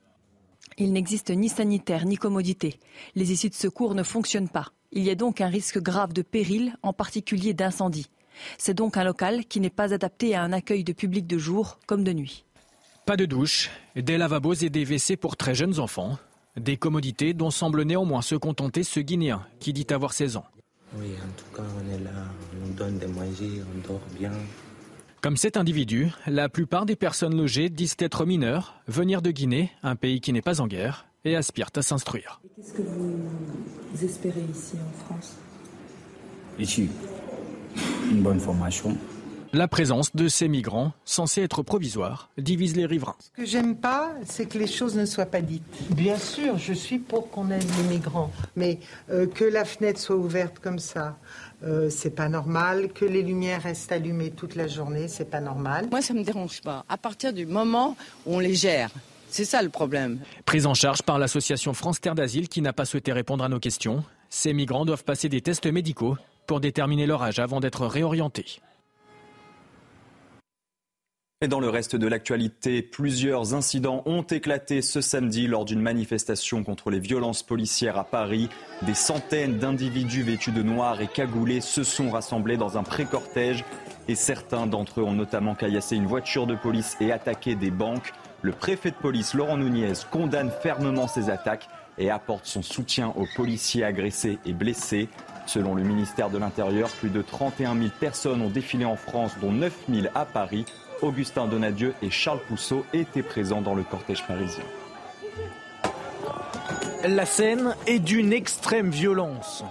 Il 0.76 0.92
n'existe 0.92 1.30
ni 1.30 1.48
sanitaire 1.48 2.04
ni 2.04 2.16
commodité. 2.16 2.78
Les 3.14 3.32
issues 3.32 3.48
de 3.48 3.54
secours 3.54 3.94
ne 3.94 4.02
fonctionnent 4.02 4.48
pas. 4.48 4.72
Il 4.92 5.04
y 5.04 5.10
a 5.10 5.14
donc 5.14 5.40
un 5.40 5.48
risque 5.48 5.78
grave 5.78 6.12
de 6.12 6.22
péril, 6.22 6.74
en 6.82 6.92
particulier 6.92 7.54
d'incendie. 7.54 8.10
C'est 8.58 8.74
donc 8.74 8.98
un 8.98 9.04
local 9.04 9.46
qui 9.46 9.60
n'est 9.60 9.70
pas 9.70 9.94
adapté 9.94 10.34
à 10.34 10.42
un 10.42 10.52
accueil 10.52 10.84
de 10.84 10.92
public 10.92 11.26
de 11.26 11.38
jour 11.38 11.78
comme 11.86 12.04
de 12.04 12.12
nuit. 12.12 12.44
Pas 13.06 13.16
de 13.16 13.24
douche, 13.24 13.70
des 13.96 14.18
lavabos 14.18 14.54
et 14.54 14.68
des 14.68 14.84
WC 14.84 15.16
pour 15.16 15.38
très 15.38 15.54
jeunes 15.54 15.80
enfants. 15.80 16.18
Des 16.60 16.76
commodités 16.76 17.32
dont 17.32 17.50
semble 17.50 17.84
néanmoins 17.84 18.20
se 18.20 18.34
contenter 18.34 18.82
ce 18.82 19.00
Guinéen 19.00 19.46
qui 19.60 19.72
dit 19.72 19.86
avoir 19.88 20.12
16 20.12 20.36
ans. 20.36 20.44
Oui, 20.94 21.06
en 21.14 21.32
tout 21.34 21.56
cas, 21.56 21.62
on 21.62 21.90
est 21.90 22.04
là, 22.04 22.10
on 22.52 22.66
nous 22.66 22.74
donne 22.74 22.98
des 22.98 23.06
manger, 23.06 23.62
on 23.62 23.88
dort 23.88 24.02
bien. 24.18 24.32
Comme 25.22 25.38
cet 25.38 25.56
individu, 25.56 26.10
la 26.26 26.50
plupart 26.50 26.84
des 26.84 26.96
personnes 26.96 27.34
logées 27.34 27.70
disent 27.70 27.96
être 27.98 28.26
mineures, 28.26 28.74
venir 28.88 29.22
de 29.22 29.30
Guinée, 29.30 29.70
un 29.82 29.96
pays 29.96 30.20
qui 30.20 30.34
n'est 30.34 30.42
pas 30.42 30.60
en 30.60 30.66
guerre, 30.66 31.06
et 31.24 31.34
aspirent 31.34 31.70
à 31.76 31.80
s'instruire. 31.80 32.42
Qu'est-ce 32.56 32.74
que 32.74 32.82
vous 32.82 34.04
espérez 34.04 34.44
ici 34.52 34.74
en 34.76 35.04
France? 35.06 35.36
Ici, 36.58 36.90
une 38.10 38.20
bonne 38.20 38.40
formation. 38.40 38.98
La 39.52 39.66
présence 39.66 40.14
de 40.14 40.28
ces 40.28 40.46
migrants, 40.46 40.92
censés 41.04 41.42
être 41.42 41.64
provisoires, 41.64 42.30
divise 42.38 42.76
les 42.76 42.86
riverains. 42.86 43.16
Ce 43.18 43.30
que 43.30 43.44
j'aime 43.44 43.74
pas, 43.74 44.12
c'est 44.24 44.46
que 44.46 44.56
les 44.56 44.68
choses 44.68 44.94
ne 44.94 45.04
soient 45.04 45.26
pas 45.26 45.40
dites. 45.40 45.64
Bien 45.90 46.16
sûr, 46.18 46.56
je 46.56 46.72
suis 46.72 47.00
pour 47.00 47.30
qu'on 47.30 47.50
aide 47.50 47.64
les 47.78 47.96
migrants, 47.96 48.30
mais 48.54 48.78
euh, 49.10 49.26
que 49.26 49.42
la 49.42 49.64
fenêtre 49.64 49.98
soit 49.98 50.14
ouverte 50.14 50.60
comme 50.60 50.78
ça, 50.78 51.16
euh, 51.64 51.90
c'est 51.90 52.14
pas 52.14 52.28
normal. 52.28 52.92
Que 52.92 53.04
les 53.04 53.22
lumières 53.22 53.62
restent 53.62 53.90
allumées 53.90 54.30
toute 54.30 54.54
la 54.54 54.68
journée, 54.68 55.08
c'est 55.08 55.28
pas 55.28 55.40
normal. 55.40 55.88
Moi, 55.90 56.00
ça 56.00 56.14
me 56.14 56.22
dérange 56.22 56.60
pas. 56.60 56.84
À 56.88 56.96
partir 56.96 57.32
du 57.32 57.44
moment 57.44 57.96
où 58.26 58.36
on 58.36 58.38
les 58.38 58.54
gère. 58.54 58.90
C'est 59.30 59.44
ça 59.44 59.62
le 59.62 59.68
problème. 59.68 60.20
Prise 60.44 60.66
en 60.66 60.74
charge 60.74 61.02
par 61.02 61.18
l'association 61.18 61.74
France 61.74 62.00
Terre 62.00 62.14
d'Asile 62.14 62.48
qui 62.48 62.62
n'a 62.62 62.72
pas 62.72 62.84
souhaité 62.84 63.12
répondre 63.12 63.42
à 63.42 63.48
nos 63.48 63.58
questions. 63.58 64.04
Ces 64.28 64.52
migrants 64.52 64.84
doivent 64.84 65.02
passer 65.02 65.28
des 65.28 65.40
tests 65.40 65.66
médicaux 65.66 66.16
pour 66.46 66.60
déterminer 66.60 67.06
leur 67.06 67.24
âge 67.24 67.40
avant 67.40 67.58
d'être 67.58 67.84
réorientés. 67.86 68.60
Et 71.42 71.48
dans 71.48 71.60
le 71.60 71.70
reste 71.70 71.96
de 71.96 72.06
l'actualité, 72.06 72.82
plusieurs 72.82 73.54
incidents 73.54 74.02
ont 74.04 74.20
éclaté 74.20 74.82
ce 74.82 75.00
samedi 75.00 75.46
lors 75.46 75.64
d'une 75.64 75.80
manifestation 75.80 76.62
contre 76.62 76.90
les 76.90 76.98
violences 76.98 77.42
policières 77.42 77.96
à 77.96 78.04
Paris. 78.04 78.50
Des 78.82 78.92
centaines 78.92 79.56
d'individus 79.56 80.20
vêtus 80.20 80.52
de 80.52 80.62
noir 80.62 81.00
et 81.00 81.06
cagoulés 81.06 81.62
se 81.62 81.82
sont 81.82 82.10
rassemblés 82.10 82.58
dans 82.58 82.76
un 82.76 82.82
pré-cortège 82.82 83.64
et 84.06 84.16
certains 84.16 84.66
d'entre 84.66 85.00
eux 85.00 85.04
ont 85.04 85.14
notamment 85.14 85.54
caillassé 85.54 85.96
une 85.96 86.04
voiture 86.04 86.46
de 86.46 86.54
police 86.54 86.98
et 87.00 87.10
attaqué 87.10 87.54
des 87.54 87.70
banques. 87.70 88.12
Le 88.42 88.52
préfet 88.52 88.90
de 88.90 88.96
police, 88.96 89.32
Laurent 89.32 89.56
Nunez, 89.56 89.94
condamne 90.10 90.50
fermement 90.50 91.08
ces 91.08 91.30
attaques 91.30 91.70
et 91.96 92.10
apporte 92.10 92.44
son 92.44 92.60
soutien 92.60 93.14
aux 93.16 93.26
policiers 93.34 93.84
agressés 93.84 94.38
et 94.44 94.52
blessés. 94.52 95.08
Selon 95.46 95.74
le 95.74 95.84
ministère 95.84 96.28
de 96.28 96.36
l'Intérieur, 96.36 96.90
plus 96.90 97.08
de 97.08 97.22
31 97.22 97.76
000 97.76 97.88
personnes 97.98 98.42
ont 98.42 98.50
défilé 98.50 98.84
en 98.84 98.96
France, 98.96 99.32
dont 99.40 99.52
9 99.52 99.72
000 99.88 100.06
à 100.14 100.26
Paris 100.26 100.66
Augustin 101.02 101.46
Donadieu 101.46 101.94
et 102.02 102.10
Charles 102.10 102.40
Pousseau 102.46 102.84
étaient 102.92 103.22
présents 103.22 103.60
dans 103.60 103.74
le 103.74 103.82
cortège 103.82 104.26
parisien. 104.26 104.64
La 107.04 107.24
scène 107.24 107.74
est 107.86 107.98
d'une 107.98 108.32
extrême 108.32 108.90
violence. 108.90 109.64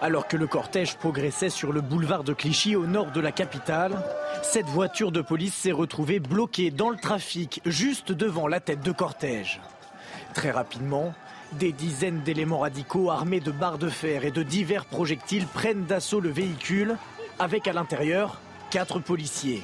Alors 0.00 0.28
que 0.28 0.36
le 0.36 0.46
cortège 0.46 0.96
progressait 0.96 1.50
sur 1.50 1.72
le 1.72 1.80
boulevard 1.80 2.22
de 2.22 2.32
Clichy 2.32 2.76
au 2.76 2.86
nord 2.86 3.12
de 3.12 3.20
la 3.20 3.32
capitale, 3.32 4.02
cette 4.42 4.66
voiture 4.66 5.10
de 5.10 5.22
police 5.22 5.54
s'est 5.54 5.72
retrouvée 5.72 6.20
bloquée 6.20 6.70
dans 6.70 6.90
le 6.90 6.96
trafic 6.96 7.60
juste 7.64 8.12
devant 8.12 8.46
la 8.46 8.60
tête 8.60 8.82
de 8.82 8.92
cortège. 8.92 9.60
Très 10.34 10.50
rapidement, 10.50 11.14
des 11.52 11.72
dizaines 11.72 12.20
d'éléments 12.20 12.58
radicaux 12.58 13.10
armés 13.10 13.40
de 13.40 13.50
barres 13.50 13.78
de 13.78 13.88
fer 13.88 14.24
et 14.24 14.30
de 14.30 14.42
divers 14.42 14.84
projectiles 14.84 15.46
prennent 15.46 15.84
d'assaut 15.84 16.20
le 16.20 16.30
véhicule, 16.30 16.96
avec 17.38 17.66
à 17.66 17.72
l'intérieur 17.72 18.40
quatre 18.70 18.98
policiers. 18.98 19.62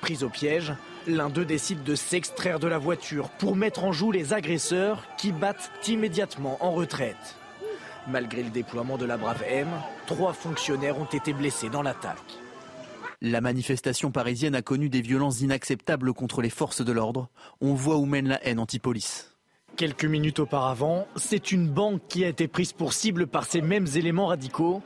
Pris 0.00 0.22
au 0.22 0.28
piège, 0.28 0.74
l'un 1.06 1.28
d'eux 1.28 1.44
décide 1.44 1.82
de 1.82 1.94
s'extraire 1.94 2.58
de 2.58 2.68
la 2.68 2.78
voiture 2.78 3.30
pour 3.30 3.56
mettre 3.56 3.84
en 3.84 3.92
joue 3.92 4.12
les 4.12 4.32
agresseurs 4.32 5.02
qui 5.16 5.32
battent 5.32 5.70
immédiatement 5.88 6.58
en 6.60 6.72
retraite. 6.72 7.36
Malgré 8.08 8.42
le 8.42 8.50
déploiement 8.50 8.98
de 8.98 9.04
la 9.04 9.16
Brave 9.16 9.42
M, 9.48 9.68
trois 10.06 10.32
fonctionnaires 10.32 10.98
ont 10.98 11.06
été 11.06 11.32
blessés 11.32 11.70
dans 11.70 11.82
l'attaque. 11.82 12.38
La 13.20 13.40
manifestation 13.40 14.10
parisienne 14.10 14.54
a 14.54 14.62
connu 14.62 14.88
des 14.88 15.00
violences 15.00 15.40
inacceptables 15.40 16.12
contre 16.12 16.42
les 16.42 16.50
forces 16.50 16.84
de 16.84 16.92
l'ordre. 16.92 17.28
On 17.60 17.74
voit 17.74 17.96
où 17.96 18.04
mène 18.04 18.28
la 18.28 18.46
haine 18.46 18.58
anti-police. 18.58 19.32
Quelques 19.76 20.04
minutes 20.04 20.38
auparavant, 20.38 21.06
c'est 21.16 21.50
une 21.50 21.68
banque 21.68 22.02
qui 22.08 22.24
a 22.24 22.28
été 22.28 22.46
prise 22.48 22.72
pour 22.72 22.92
cible 22.92 23.26
par 23.26 23.44
ces 23.44 23.60
mêmes 23.60 23.86
éléments 23.94 24.26
radicaux. 24.26 24.82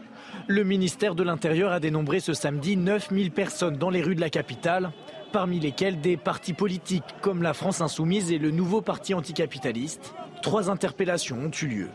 Le 0.46 0.64
ministère 0.64 1.14
de 1.14 1.22
l'Intérieur 1.22 1.72
a 1.72 1.80
dénombré 1.80 2.20
ce 2.20 2.34
samedi 2.34 2.76
9000 2.76 3.30
personnes 3.30 3.76
dans 3.76 3.90
les 3.90 4.02
rues 4.02 4.14
de 4.14 4.20
la 4.20 4.30
capitale, 4.30 4.90
parmi 5.32 5.60
lesquelles 5.60 6.00
des 6.00 6.16
partis 6.16 6.52
politiques 6.52 7.04
comme 7.20 7.42
la 7.42 7.54
France 7.54 7.80
Insoumise 7.80 8.32
et 8.32 8.38
le 8.38 8.50
nouveau 8.50 8.80
parti 8.80 9.14
anticapitaliste. 9.14 10.14
Trois 10.42 10.70
interpellations 10.70 11.38
ont 11.38 11.50
eu 11.62 11.66
lieu. 11.66 11.88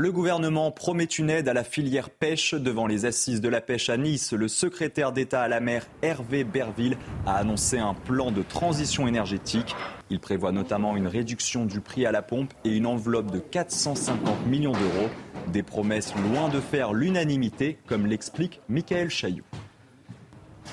Le 0.00 0.12
gouvernement 0.12 0.70
promet 0.70 1.06
une 1.06 1.28
aide 1.28 1.48
à 1.48 1.52
la 1.52 1.64
filière 1.64 2.08
pêche. 2.08 2.54
Devant 2.54 2.86
les 2.86 3.04
assises 3.04 3.40
de 3.40 3.48
la 3.48 3.60
pêche 3.60 3.90
à 3.90 3.96
Nice, 3.96 4.32
le 4.32 4.46
secrétaire 4.46 5.10
d'État 5.10 5.42
à 5.42 5.48
la 5.48 5.58
mer 5.58 5.84
Hervé 6.02 6.44
Berville 6.44 6.96
a 7.26 7.34
annoncé 7.34 7.78
un 7.78 7.94
plan 7.94 8.30
de 8.30 8.42
transition 8.42 9.08
énergétique. 9.08 9.74
Il 10.08 10.20
prévoit 10.20 10.52
notamment 10.52 10.96
une 10.96 11.08
réduction 11.08 11.66
du 11.66 11.80
prix 11.80 12.06
à 12.06 12.12
la 12.12 12.22
pompe 12.22 12.54
et 12.64 12.76
une 12.76 12.86
enveloppe 12.86 13.32
de 13.32 13.40
450 13.40 14.46
millions 14.46 14.70
d'euros. 14.70 15.10
Des 15.52 15.64
promesses 15.64 16.14
loin 16.14 16.48
de 16.48 16.60
faire 16.60 16.92
l'unanimité, 16.92 17.76
comme 17.88 18.06
l'explique 18.06 18.60
Michael 18.68 19.10
Chailloux. 19.10 19.42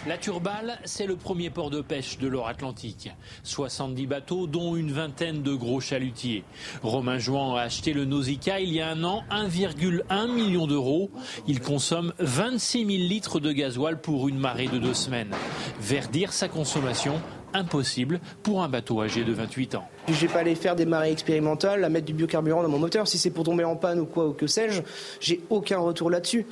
La 0.07 0.19
Turballe, 0.19 0.77
c'est 0.85 1.07
le 1.07 1.15
premier 1.15 1.50
port 1.50 1.71
de 1.71 1.81
pêche 1.81 2.19
de 2.19 2.27
l'or 2.27 2.47
Atlantique. 2.47 3.09
70 3.41 4.05
bateaux, 4.05 4.45
dont 4.45 4.75
une 4.75 4.91
vingtaine 4.91 5.41
de 5.41 5.55
gros 5.55 5.79
chalutiers. 5.79 6.43
Romain 6.83 7.17
Jouan 7.17 7.55
a 7.55 7.62
acheté 7.62 7.91
le 7.91 8.05
Nausicaa 8.05 8.59
il 8.59 8.71
y 8.71 8.81
a 8.81 8.89
un 8.89 9.03
an, 9.03 9.24
1,1 9.31 10.31
million 10.31 10.67
d'euros. 10.67 11.09
Il 11.47 11.59
consomme 11.59 12.13
26 12.19 12.85
000 12.85 12.89
litres 13.09 13.39
de 13.39 13.51
gasoil 13.51 14.00
pour 14.00 14.27
une 14.27 14.38
marée 14.38 14.67
de 14.67 14.77
deux 14.77 14.93
semaines. 14.93 15.33
Verdir 15.81 16.33
sa 16.33 16.50
consommation, 16.50 17.19
impossible 17.55 18.19
pour 18.43 18.62
un 18.62 18.69
bateau 18.69 19.01
âgé 19.01 19.24
de 19.24 19.33
28 19.33 19.74
ans. 19.74 19.88
Je 20.07 20.13
vais 20.13 20.27
pas 20.27 20.39
aller 20.39 20.53
faire 20.53 20.75
des 20.75 20.85
marées 20.85 21.12
expérimentales, 21.12 21.83
à 21.83 21.89
mettre 21.89 22.05
du 22.05 22.13
biocarburant 22.13 22.62
dans 22.62 22.69
mon 22.69 22.77
moteur. 22.77 23.07
Si 23.07 23.17
c'est 23.17 23.31
pour 23.31 23.43
tomber 23.43 23.63
en 23.63 23.75
panne 23.75 24.00
ou 24.00 24.05
quoi 24.05 24.27
ou 24.27 24.33
que 24.33 24.45
sais-je, 24.45 24.83
j'ai 25.19 25.41
aucun 25.50 25.79
retour 25.79 26.12
là-dessus. 26.12 26.45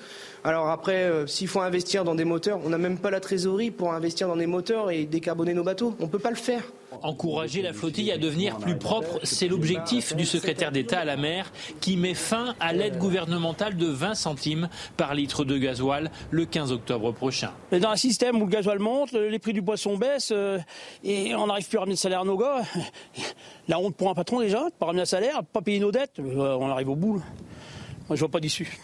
Alors 0.45 0.69
après, 0.69 1.03
euh, 1.03 1.25
s'il 1.25 1.47
faut 1.47 1.61
investir 1.61 2.03
dans 2.03 2.15
des 2.15 2.25
moteurs, 2.25 2.59
on 2.65 2.69
n'a 2.69 2.77
même 2.77 2.97
pas 2.97 3.09
la 3.09 3.21
trésorerie 3.21 3.71
pour 3.71 3.93
investir 3.93 4.27
dans 4.27 4.35
des 4.35 4.45
moteurs 4.45 4.91
et 4.91 5.05
décarboner 5.05 5.53
nos 5.53 5.63
bateaux. 5.63 5.95
On 5.99 6.03
ne 6.03 6.09
peut 6.09 6.19
pas 6.19 6.31
le 6.31 6.35
faire. 6.35 6.63
Encourager 7.01 7.61
la 7.61 7.71
flottille 7.71 8.11
à 8.11 8.17
devenir 8.17 8.57
plus 8.57 8.77
propre, 8.77 9.19
c'est 9.23 9.47
l'objectif 9.47 10.15
du 10.15 10.25
secrétaire 10.25 10.71
d'État 10.71 10.99
à 10.99 11.05
la 11.05 11.15
mer 11.15 11.51
qui 11.79 11.95
met 11.95 12.13
fin 12.13 12.55
à 12.59 12.73
l'aide 12.73 12.97
gouvernementale 12.97 13.77
de 13.77 13.87
20 13.87 14.15
centimes 14.15 14.69
par 14.97 15.15
litre 15.15 15.45
de 15.45 15.57
gasoil 15.57 16.11
le 16.29 16.45
15 16.45 16.73
octobre 16.73 17.11
prochain. 17.13 17.51
Dans 17.71 17.89
un 17.89 17.95
système 17.95 18.41
où 18.41 18.45
le 18.45 18.51
gasoil 18.51 18.79
monte, 18.79 19.13
les 19.13 19.39
prix 19.39 19.53
du 19.53 19.61
poisson 19.61 19.97
baissent 19.97 20.33
euh, 20.33 20.59
et 21.03 21.33
on 21.35 21.47
n'arrive 21.47 21.67
plus 21.67 21.77
à 21.77 21.81
ramener 21.81 21.93
le 21.93 21.97
salaire 21.97 22.21
à 22.21 22.25
nos 22.25 22.37
gars, 22.37 22.61
la 23.67 23.79
honte 23.79 23.95
pour 23.95 24.09
un 24.09 24.13
patron 24.13 24.41
déjà, 24.41 24.67
pas 24.77 24.87
ramener 24.87 25.03
un 25.03 25.05
salaire, 25.05 25.41
pas 25.43 25.61
payer 25.61 25.79
nos 25.79 25.91
dettes, 25.91 26.19
euh, 26.19 26.57
on 26.59 26.69
arrive 26.69 26.89
au 26.89 26.95
bout. 26.95 27.23
Moi 28.07 28.15
je 28.15 28.19
vois 28.19 28.29
pas 28.29 28.41
d'issue. 28.41 28.77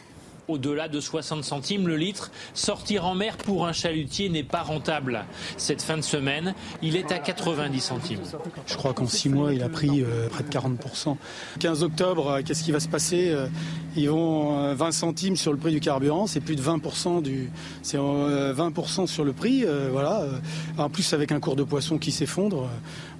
Au-delà 0.49 0.87
de 0.87 0.99
60 0.99 1.43
centimes 1.43 1.87
le 1.87 1.95
litre, 1.95 2.31
sortir 2.55 3.05
en 3.05 3.13
mer 3.13 3.37
pour 3.37 3.67
un 3.67 3.71
chalutier 3.71 4.29
n'est 4.29 4.43
pas 4.43 4.63
rentable. 4.63 5.25
Cette 5.57 5.83
fin 5.83 5.95
de 5.95 6.01
semaine, 6.01 6.55
il 6.81 6.95
est 6.95 7.11
à 7.11 7.19
90 7.19 7.79
centimes. 7.79 8.21
Je 8.65 8.75
crois 8.75 8.93
qu'en 8.93 9.05
six 9.05 9.29
mois, 9.29 9.53
il 9.53 9.61
a 9.61 9.69
pris 9.69 10.01
euh, 10.01 10.27
près 10.27 10.43
de 10.43 10.49
40%. 10.49 11.17
15 11.59 11.83
octobre, 11.83 12.27
euh, 12.29 12.41
qu'est-ce 12.43 12.63
qui 12.63 12.71
va 12.71 12.79
se 12.79 12.87
passer 12.87 13.29
euh, 13.29 13.47
Ils 13.95 14.09
vont 14.09 14.73
20 14.73 14.91
centimes 14.91 15.35
sur 15.35 15.51
le 15.51 15.59
prix 15.59 15.71
du 15.71 15.81
carburant, 15.81 16.25
c'est 16.25 16.39
plus 16.39 16.55
de 16.55 16.63
20% 16.63 17.21
du, 17.21 17.51
c'est 17.83 17.97
20% 17.97 19.05
sur 19.05 19.23
le 19.23 19.33
prix, 19.33 19.65
voilà. 19.91 20.23
En 20.79 20.89
plus 20.89 21.13
avec 21.13 21.31
un 21.31 21.39
cours 21.39 21.55
de 21.55 21.63
poisson 21.63 21.99
qui 21.99 22.11
s'effondre, 22.11 22.69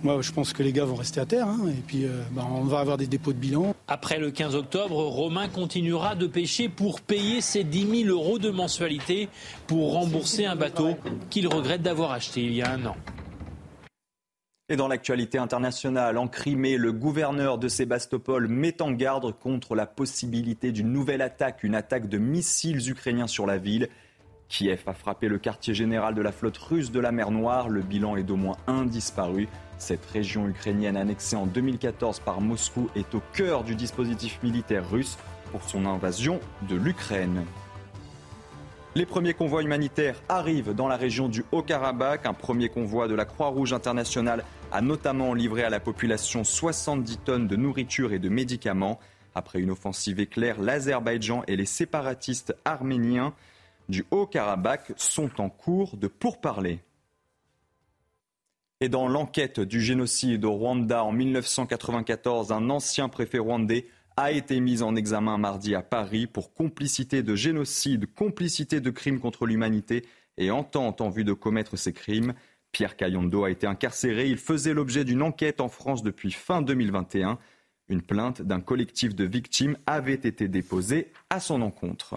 moi 0.04 0.22
je 0.22 0.32
pense 0.32 0.54
que 0.54 0.64
les 0.64 0.74
gars 0.74 0.86
vont 0.86 0.96
rester 0.96 1.20
à 1.20 1.26
terre, 1.26 1.48
hein, 1.48 1.60
et 1.70 1.82
puis 1.86 2.06
bah, 2.32 2.46
on 2.50 2.64
va 2.64 2.80
avoir 2.80 2.98
des 2.98 3.08
dépôts 3.08 3.34
de 3.34 3.38
bilan. 3.38 3.76
Après 3.88 4.20
le 4.20 4.32
15 4.32 4.56
octobre, 4.56 4.96
Romain 4.96 5.48
continuera 5.48 6.16
de 6.16 6.28
pêcher 6.28 6.70
pour 6.70 7.02
payer 7.02 7.42
ses 7.42 7.64
10 7.64 8.06
000 8.06 8.10
euros 8.10 8.40
de 8.40 8.50
mensualité 8.50 9.30
pour 9.68 9.94
rembourser 9.94 10.46
un 10.46 10.56
bateau 10.56 10.96
qu'il 11.30 11.48
regrette 11.48 11.82
d'avoir 11.82 12.12
acheté 12.12 12.42
il 12.42 12.54
y 12.54 12.62
a 12.62 12.72
un 12.72 12.86
an. 12.86 12.96
Et 14.72 14.76
dans 14.76 14.88
l'actualité 14.88 15.40
internationale, 15.40 16.20
en 16.20 16.28
Crimée, 16.28 16.78
le 16.78 16.92
gouverneur 16.92 17.58
de 17.58 17.68
Sébastopol 17.68 18.48
met 18.48 18.84
en 18.84 18.92
garde 18.92 19.34
contre 19.40 19.74
la 19.74 19.88
possibilité 19.88 20.72
d'une 20.72 20.94
nouvelle 20.94 21.24
attaque, 21.24 21.64
une 21.64 21.74
attaque 21.74 22.08
de 22.08 22.20
missiles 22.20 22.88
ukrainiens 22.88 23.26
sur 23.26 23.48
la 23.48 23.58
ville. 23.58 23.90
Kiev 24.48 24.84
a 24.86 24.94
frappé 24.94 25.28
le 25.28 25.40
quartier 25.40 25.74
général 25.74 26.14
de 26.14 26.22
la 26.22 26.32
flotte 26.32 26.60
russe 26.60 26.92
de 26.92 27.00
la 27.00 27.12
mer 27.12 27.32
Noire. 27.32 27.68
Le 27.68 27.82
bilan 27.82 28.16
est 28.16 28.24
d'au 28.24 28.36
moins 28.36 28.58
un 28.68 28.86
disparu. 28.86 29.48
Cette 29.80 30.06
région 30.06 30.48
ukrainienne 30.48 30.98
annexée 30.98 31.38
en 31.38 31.46
2014 31.46 32.20
par 32.20 32.42
Moscou 32.42 32.90
est 32.96 33.16
au 33.16 33.22
cœur 33.34 33.64
du 33.64 33.76
dispositif 33.76 34.38
militaire 34.44 34.88
russe 34.88 35.18
pour 35.52 35.64
son 35.64 35.86
invasion 35.86 36.42
de 36.68 36.76
l'Ukraine. 36.76 37.46
Les 38.96 39.06
premiers 39.06 39.34
convois 39.34 39.64
humanitaires 39.64 40.22
arrivent 40.28 40.74
dans 40.74 40.90
la 40.90 40.98
région 40.98 41.30
du 41.30 41.46
Haut-Karabakh. 41.54 42.26
Un 42.26 42.34
premier 42.34 42.68
convoi 42.68 43.08
de 43.08 43.16
la 43.16 43.24
Croix-Rouge 43.24 43.72
internationale 43.72 44.44
a 44.72 44.82
notamment 44.82 45.34
livré 45.34 45.64
à 45.64 45.70
la 45.70 45.80
population 45.80 46.44
70 46.44 47.20
tonnes 47.20 47.48
de 47.48 47.56
nourriture 47.56 48.12
et 48.12 48.20
de 48.20 48.30
médicaments. 48.30 49.00
Après 49.34 49.60
une 49.60 49.72
offensive 49.72 50.20
éclair, 50.20 50.60
l'Azerbaïdjan 50.60 51.44
et 51.48 51.56
les 51.56 51.66
séparatistes 51.66 52.54
arméniens 52.66 53.34
du 53.88 54.06
Haut-Karabakh 54.12 54.92
sont 54.98 55.40
en 55.40 55.50
cours 55.50 55.96
de 55.96 56.08
pourparlers. 56.08 56.80
Et 58.82 58.88
dans 58.88 59.10
l'enquête 59.10 59.60
du 59.60 59.82
génocide 59.82 60.46
au 60.46 60.54
Rwanda 60.54 61.04
en 61.04 61.12
1994, 61.12 62.54
un 62.54 62.70
ancien 62.70 63.10
préfet 63.10 63.38
rwandais 63.38 63.88
a 64.16 64.32
été 64.32 64.58
mise 64.62 64.84
en 64.84 64.96
examen 64.96 65.38
mardi 65.38 65.76
à 65.76 65.82
Paris 65.82 66.28
pour 66.28 66.54
complicité 66.54 67.22
de 67.22 67.36
génocide, 67.36 68.06
complicité 68.14 68.80
de 68.80 68.90
crimes 68.90 69.20
contre 69.20 69.46
l'humanité 69.46 70.06
et 70.38 70.50
entente 70.50 71.02
en 71.02 71.10
vue 71.10 71.26
de 71.26 71.34
commettre 71.34 71.76
ces 71.76 71.92
crimes. 71.92 72.34
Pierre 72.72 72.96
Cayondo 72.96 73.44
a 73.44 73.52
été 73.52 73.68
incarcéré. 73.68 74.30
Il 74.30 74.38
faisait 74.38 74.74
l'objet 74.74 75.04
d'une 75.04 75.24
enquête 75.24 75.60
en 75.60 75.68
France 75.68 76.02
depuis 76.02 76.32
fin 76.32 76.62
2021. 76.62 77.38
Une 77.90 78.02
plainte 78.02 78.42
d'un 78.42 78.62
collectif 78.62 79.14
de 79.14 79.26
victimes 79.26 79.78
avait 79.88 80.14
été 80.14 80.48
déposée 80.48 81.12
à 81.30 81.42
son 81.42 81.62
encontre. 81.62 82.16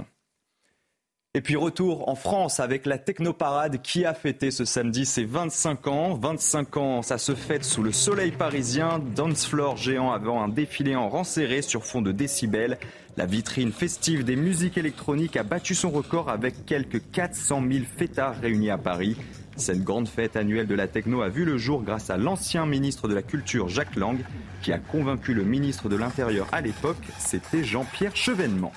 Et 1.34 1.40
puis 1.40 1.56
retour 1.56 2.10
en 2.10 2.14
France 2.14 2.60
avec 2.60 2.84
la 2.84 2.98
Technoparade 2.98 3.80
qui 3.80 4.04
a 4.04 4.12
fêté 4.12 4.50
ce 4.50 4.66
samedi 4.66 5.06
ses 5.06 5.24
25 5.24 5.86
ans. 5.86 6.12
25 6.12 6.76
ans, 6.76 7.00
ça 7.00 7.16
se 7.16 7.34
fête 7.34 7.64
sous 7.64 7.82
le 7.82 7.90
soleil 7.90 8.32
parisien. 8.32 9.00
Dance 9.16 9.46
floor 9.46 9.78
géant 9.78 10.12
avant 10.12 10.42
un 10.42 10.48
défilé 10.48 10.94
en 10.94 11.08
rang 11.08 11.24
sur 11.24 11.86
fond 11.86 12.02
de 12.02 12.12
décibels. 12.12 12.76
La 13.16 13.24
vitrine 13.24 13.72
festive 13.72 14.24
des 14.24 14.36
musiques 14.36 14.76
électroniques 14.76 15.38
a 15.38 15.42
battu 15.42 15.74
son 15.74 15.88
record 15.88 16.28
avec 16.28 16.66
quelques 16.66 17.00
400 17.12 17.62
000 17.66 17.84
fêtards 17.96 18.38
réunis 18.38 18.68
à 18.68 18.76
Paris. 18.76 19.16
Cette 19.56 19.82
grande 19.82 20.08
fête 20.08 20.36
annuelle 20.36 20.66
de 20.66 20.74
la 20.74 20.86
techno 20.86 21.22
a 21.22 21.30
vu 21.30 21.46
le 21.46 21.56
jour 21.56 21.82
grâce 21.82 22.10
à 22.10 22.18
l'ancien 22.18 22.66
ministre 22.66 23.08
de 23.08 23.14
la 23.14 23.22
Culture 23.22 23.70
Jacques 23.70 23.96
Lang 23.96 24.18
qui 24.60 24.70
a 24.70 24.78
convaincu 24.78 25.32
le 25.32 25.44
ministre 25.44 25.88
de 25.88 25.96
l'Intérieur 25.96 26.46
à 26.52 26.60
l'époque, 26.60 27.02
c'était 27.18 27.64
Jean-Pierre 27.64 28.16
Chevènement. 28.16 28.72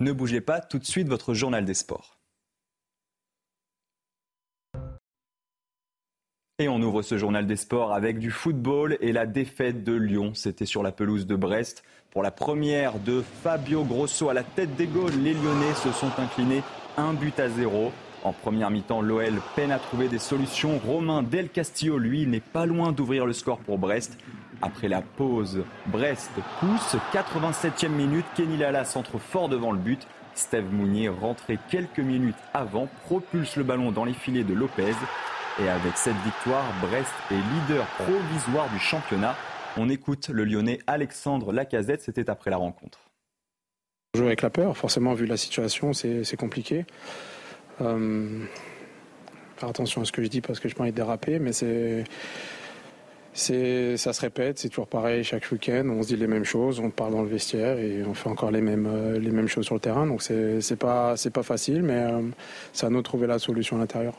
Ne 0.00 0.12
bougez 0.12 0.40
pas, 0.40 0.60
tout 0.60 0.78
de 0.78 0.86
suite 0.86 1.08
votre 1.08 1.34
journal 1.34 1.66
des 1.66 1.74
sports. 1.74 2.16
Et 6.58 6.68
on 6.68 6.80
ouvre 6.80 7.02
ce 7.02 7.18
journal 7.18 7.46
des 7.46 7.56
sports 7.56 7.92
avec 7.92 8.18
du 8.18 8.30
football 8.30 8.96
et 9.02 9.12
la 9.12 9.26
défaite 9.26 9.84
de 9.84 9.92
Lyon. 9.92 10.32
C'était 10.34 10.64
sur 10.64 10.82
la 10.82 10.90
pelouse 10.90 11.26
de 11.26 11.36
Brest. 11.36 11.82
Pour 12.10 12.22
la 12.22 12.30
première 12.30 12.98
de 12.98 13.22
Fabio 13.42 13.84
Grosso 13.84 14.30
à 14.30 14.34
la 14.34 14.42
tête 14.42 14.74
des 14.76 14.86
Gaules, 14.86 15.16
les 15.22 15.34
Lyonnais 15.34 15.74
se 15.74 15.92
sont 15.92 16.10
inclinés 16.18 16.62
un 16.96 17.12
but 17.12 17.38
à 17.38 17.50
zéro. 17.50 17.92
En 18.24 18.32
première 18.32 18.70
mi-temps, 18.70 19.02
l'OL 19.02 19.40
peine 19.54 19.70
à 19.70 19.78
trouver 19.78 20.08
des 20.08 20.18
solutions. 20.18 20.78
Romain 20.78 21.22
Del 21.22 21.50
Castillo, 21.50 21.98
lui, 21.98 22.26
n'est 22.26 22.40
pas 22.40 22.64
loin 22.64 22.92
d'ouvrir 22.92 23.26
le 23.26 23.32
score 23.34 23.58
pour 23.58 23.78
Brest. 23.78 24.18
Après 24.62 24.88
la 24.88 25.00
pause, 25.00 25.64
Brest 25.86 26.30
pousse. 26.60 26.96
87e 27.12 27.88
minute, 27.88 28.26
Kenny 28.36 28.56
Lala 28.56 28.84
centre 28.84 29.18
fort 29.18 29.48
devant 29.48 29.72
le 29.72 29.78
but. 29.78 30.06
Steve 30.34 30.72
Mounier, 30.72 31.08
rentré 31.08 31.58
quelques 31.70 31.98
minutes 31.98 32.36
avant, 32.54 32.88
propulse 33.04 33.56
le 33.56 33.64
ballon 33.64 33.90
dans 33.90 34.04
les 34.04 34.12
filets 34.12 34.44
de 34.44 34.54
Lopez. 34.54 34.94
Et 35.62 35.68
avec 35.68 35.96
cette 35.96 36.16
victoire, 36.24 36.64
Brest 36.80 37.12
est 37.30 37.34
leader 37.34 37.86
provisoire 37.98 38.68
du 38.70 38.78
championnat. 38.78 39.34
On 39.76 39.88
écoute 39.88 40.28
le 40.28 40.44
Lyonnais 40.44 40.78
Alexandre 40.86 41.52
Lacazette, 41.52 42.02
c'était 42.02 42.30
après 42.30 42.50
la 42.50 42.56
rencontre. 42.56 42.98
Jouer 44.14 44.26
avec 44.26 44.42
la 44.42 44.50
peur, 44.50 44.76
forcément, 44.76 45.14
vu 45.14 45.26
la 45.26 45.36
situation, 45.36 45.92
c'est 45.92 46.36
compliqué. 46.36 46.84
Euh, 47.80 48.44
faire 49.56 49.68
attention 49.68 50.02
à 50.02 50.04
ce 50.04 50.12
que 50.12 50.22
je 50.22 50.28
dis 50.28 50.40
parce 50.40 50.60
que 50.60 50.68
je 50.68 50.74
peux 50.74 50.84
être 50.86 50.94
dérapé, 50.94 51.38
mais 51.38 51.52
c'est 51.52 52.04
ça 53.32 54.12
se 54.12 54.20
répète, 54.20 54.58
c'est 54.58 54.68
toujours 54.68 54.88
pareil 54.88 55.22
chaque 55.24 55.50
week-end. 55.52 55.84
On 55.88 56.02
se 56.02 56.08
dit 56.08 56.16
les 56.16 56.26
mêmes 56.26 56.44
choses, 56.44 56.80
on 56.80 56.90
parle 56.90 57.12
dans 57.12 57.22
le 57.22 57.28
vestiaire 57.28 57.78
et 57.78 58.02
on 58.04 58.14
fait 58.14 58.28
encore 58.28 58.50
les 58.50 58.60
mêmes, 58.60 58.86
euh, 58.86 59.18
les 59.18 59.30
mêmes 59.30 59.48
choses 59.48 59.66
sur 59.66 59.74
le 59.74 59.80
terrain. 59.80 60.06
Donc 60.06 60.22
c'est, 60.22 60.60
c'est 60.60 60.76
pas, 60.76 61.14
pas 61.32 61.42
facile, 61.42 61.82
mais 61.82 61.98
euh, 61.98 62.22
c'est 62.72 62.86
à 62.86 62.90
nous 62.90 62.98
de 62.98 63.02
trouver 63.02 63.26
la 63.26 63.38
solution 63.38 63.76
à 63.76 63.80
l'intérieur. 63.80 64.14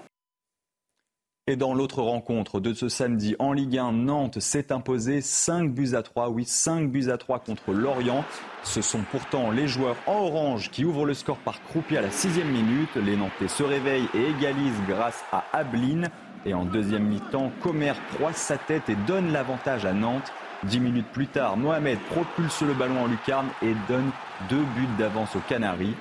Et 1.47 1.55
dans 1.55 1.73
l'autre 1.73 2.01
rencontre 2.01 2.59
de 2.59 2.73
ce 2.73 2.87
samedi 2.87 3.35
en 3.39 3.51
Ligue 3.51 3.77
1, 3.77 3.91
Nantes 3.91 4.39
s'est 4.39 4.71
imposé 4.71 5.21
5 5.21 5.73
buts 5.73 5.95
à 5.95 6.03
3. 6.03 6.29
Oui, 6.29 6.45
5 6.45 6.89
buts 6.89 7.09
à 7.09 7.17
3 7.17 7.39
contre 7.39 7.73
Lorient. 7.73 8.23
Ce 8.63 8.81
sont 8.81 9.01
pourtant 9.11 9.49
les 9.49 9.67
joueurs 9.67 9.97
en 10.05 10.19
orange 10.19 10.69
qui 10.69 10.85
ouvrent 10.85 11.05
le 11.05 11.15
score 11.15 11.39
par 11.39 11.61
croupier 11.63 11.97
à 11.97 12.01
la 12.01 12.11
sixième 12.11 12.51
minute. 12.51 12.95
Les 12.95 13.17
Nantais 13.17 13.47
se 13.47 13.63
réveillent 13.63 14.07
et 14.13 14.29
égalisent 14.29 14.81
grâce 14.87 15.25
à 15.31 15.43
Ablin. 15.51 16.03
Et 16.45 16.53
en 16.53 16.65
deuxième 16.65 17.03
mi-temps, 17.03 17.51
Comer 17.61 17.93
croise 18.15 18.35
sa 18.35 18.57
tête 18.57 18.89
et 18.89 18.95
donne 18.95 19.31
l'avantage 19.31 19.85
à 19.85 19.93
Nantes. 19.93 20.31
Dix 20.63 20.79
minutes 20.79 21.11
plus 21.11 21.27
tard, 21.27 21.57
Mohamed 21.57 21.99
propulse 22.11 22.61
le 22.61 22.73
ballon 22.73 23.03
en 23.03 23.07
lucarne 23.07 23.49
et 23.61 23.73
donne 23.87 24.09
deux 24.49 24.63
buts 24.75 24.87
d'avance 24.97 25.35
aux 25.35 25.41
Canaries. 25.47 25.95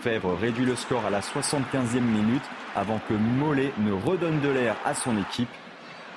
Fèvre 0.00 0.34
réduit 0.34 0.64
le 0.64 0.76
score 0.76 1.04
à 1.04 1.10
la 1.10 1.20
75e 1.20 2.00
minute 2.00 2.42
avant 2.74 3.00
que 3.08 3.14
Mollet 3.14 3.72
ne 3.78 3.92
redonne 3.92 4.40
de 4.40 4.48
l'air 4.48 4.76
à 4.84 4.94
son 4.94 5.16
équipe. 5.18 5.48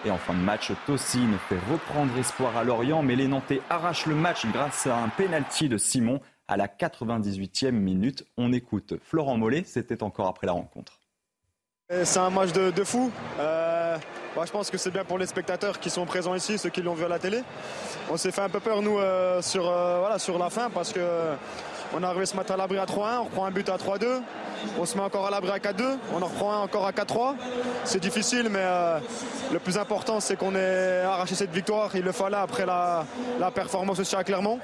Et 0.06 0.12
en 0.12 0.18
fin 0.18 0.34
de 0.34 0.40
match, 0.40 0.72
Tossine 0.86 1.38
fait 1.50 1.60
reprendre 1.72 2.18
espoir 2.18 2.56
à 2.58 2.64
Lorient, 2.64 3.02
mais 3.02 3.16
les 3.16 3.28
Nantais 3.28 3.62
arrachent 3.70 4.06
le 4.06 4.16
match 4.16 4.46
grâce 4.54 4.88
à 4.88 4.98
un 4.98 5.10
penalty 5.10 5.68
de 5.68 5.78
Simon 5.78 6.22
à 6.48 6.58
la 6.58 6.68
98e 6.68 7.72
minute. 7.72 8.26
On 8.38 8.54
écoute 8.54 8.94
Florent 9.04 9.38
Mollet, 9.38 9.64
c'était 9.66 10.04
encore 10.04 10.28
après 10.28 10.48
la 10.48 10.54
rencontre. 10.54 11.00
C'est 11.90 12.18
un 12.18 12.32
match 12.32 12.52
de, 12.52 12.84
fou. 12.84 13.12
Euh, 13.40 13.65
je 14.44 14.52
pense 14.52 14.70
que 14.70 14.78
c'est 14.78 14.92
bien 14.92 15.06
pour 15.06 15.18
les 15.18 15.28
spectateurs 15.28 15.80
qui 15.80 15.90
sont 15.90 16.06
présents 16.06 16.36
ici, 16.36 16.58
ceux 16.58 16.70
qui 16.70 16.82
l'ont 16.82 16.94
vu 16.94 17.06
à 17.06 17.08
la 17.08 17.20
télé. 17.20 17.42
On 18.12 18.18
s'est 18.18 18.32
fait 18.32 18.42
un 18.42 18.50
peu 18.50 18.60
peur, 18.60 18.82
nous, 18.82 19.00
euh, 19.00 19.42
sur, 19.42 19.70
euh, 19.70 20.00
voilà, 20.00 20.20
sur 20.20 20.38
la 20.38 20.50
fin, 20.50 20.70
parce 20.70 20.92
qu'on 20.92 22.02
est 22.02 22.06
arrivé 22.06 22.26
ce 22.26 22.36
matin 22.36 22.56
à 22.56 22.58
l'abri 22.58 22.78
à 22.78 22.86
3-1, 22.86 23.20
on 23.22 23.24
reprend 23.26 23.46
un 23.46 23.52
but 23.52 23.70
à 23.70 23.78
3-2, 23.78 24.22
on 24.78 24.86
se 24.86 24.98
met 24.98 25.04
encore 25.04 25.26
à 25.28 25.30
l'abri 25.30 25.52
à 25.52 25.60
4-2, 25.60 25.98
on 26.14 26.22
en 26.22 26.28
reprend 26.28 26.54
un 26.54 26.60
encore 26.60 26.86
à 26.86 26.92
4-3. 26.92 27.36
C'est 27.86 28.02
difficile, 28.02 28.50
mais 28.50 28.66
le 29.54 29.60
plus 29.60 29.78
important, 29.78 30.20
c'est 30.20 30.36
qu'on 30.36 30.56
ait 30.56 31.02
arraché 31.02 31.36
cette 31.36 31.52
victoire. 31.52 31.96
Il 31.96 32.04
le 32.04 32.12
fallait 32.12 32.38
après 32.38 32.66
la, 32.66 33.06
la 33.40 33.52
performance 33.52 34.00
aussi 34.00 34.16
à 34.16 34.24
Clermont. 34.24 34.60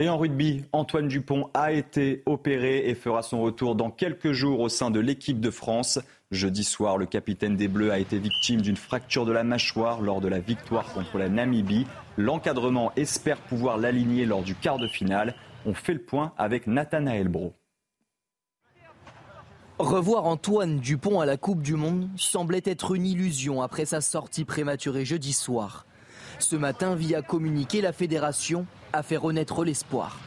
Et 0.00 0.08
en 0.08 0.18
rugby, 0.18 0.64
Antoine 0.72 1.06
Dupont 1.06 1.50
a 1.54 1.70
été 1.70 2.24
opéré 2.26 2.88
et 2.88 2.96
fera 2.96 3.22
son 3.22 3.40
retour 3.40 3.76
dans 3.76 3.92
quelques 3.92 4.32
jours 4.32 4.58
au 4.58 4.68
sein 4.68 4.90
de 4.90 4.98
l'équipe 4.98 5.38
de 5.38 5.50
France. 5.52 6.00
Jeudi 6.32 6.64
soir, 6.64 6.98
le 6.98 7.06
capitaine 7.06 7.54
des 7.54 7.68
Bleus 7.68 7.92
a 7.92 8.00
été 8.00 8.18
victime 8.18 8.60
d'une 8.60 8.76
fracture 8.76 9.24
de 9.24 9.30
la 9.30 9.44
mâchoire 9.44 10.00
lors 10.00 10.20
de 10.20 10.26
la 10.26 10.40
victoire 10.40 10.92
contre 10.92 11.16
la 11.16 11.28
Namibie. 11.28 11.86
L'encadrement 12.16 12.90
espère 12.96 13.36
pouvoir 13.36 13.78
l'aligner 13.78 14.26
lors 14.26 14.42
du 14.42 14.56
quart 14.56 14.78
de 14.78 14.88
finale. 14.88 15.36
On 15.64 15.74
fait 15.74 15.94
le 15.94 16.02
point 16.02 16.32
avec 16.38 16.66
Nathanaël 16.66 17.28
Bro. 17.28 17.52
Revoir 19.78 20.24
Antoine 20.24 20.80
Dupont 20.80 21.20
à 21.20 21.26
la 21.26 21.36
Coupe 21.36 21.62
du 21.62 21.76
Monde 21.76 22.08
semblait 22.16 22.62
être 22.64 22.96
une 22.96 23.06
illusion 23.06 23.62
après 23.62 23.84
sa 23.84 24.00
sortie 24.00 24.44
prématurée 24.44 25.04
jeudi 25.04 25.32
soir. 25.32 25.86
Ce 26.38 26.56
matin, 26.56 26.94
via 26.94 27.22
communiqué, 27.22 27.80
la 27.80 27.92
fédération 27.92 28.66
a 28.92 29.02
fait 29.02 29.16
renaître 29.16 29.64
l'espoir. 29.64 30.18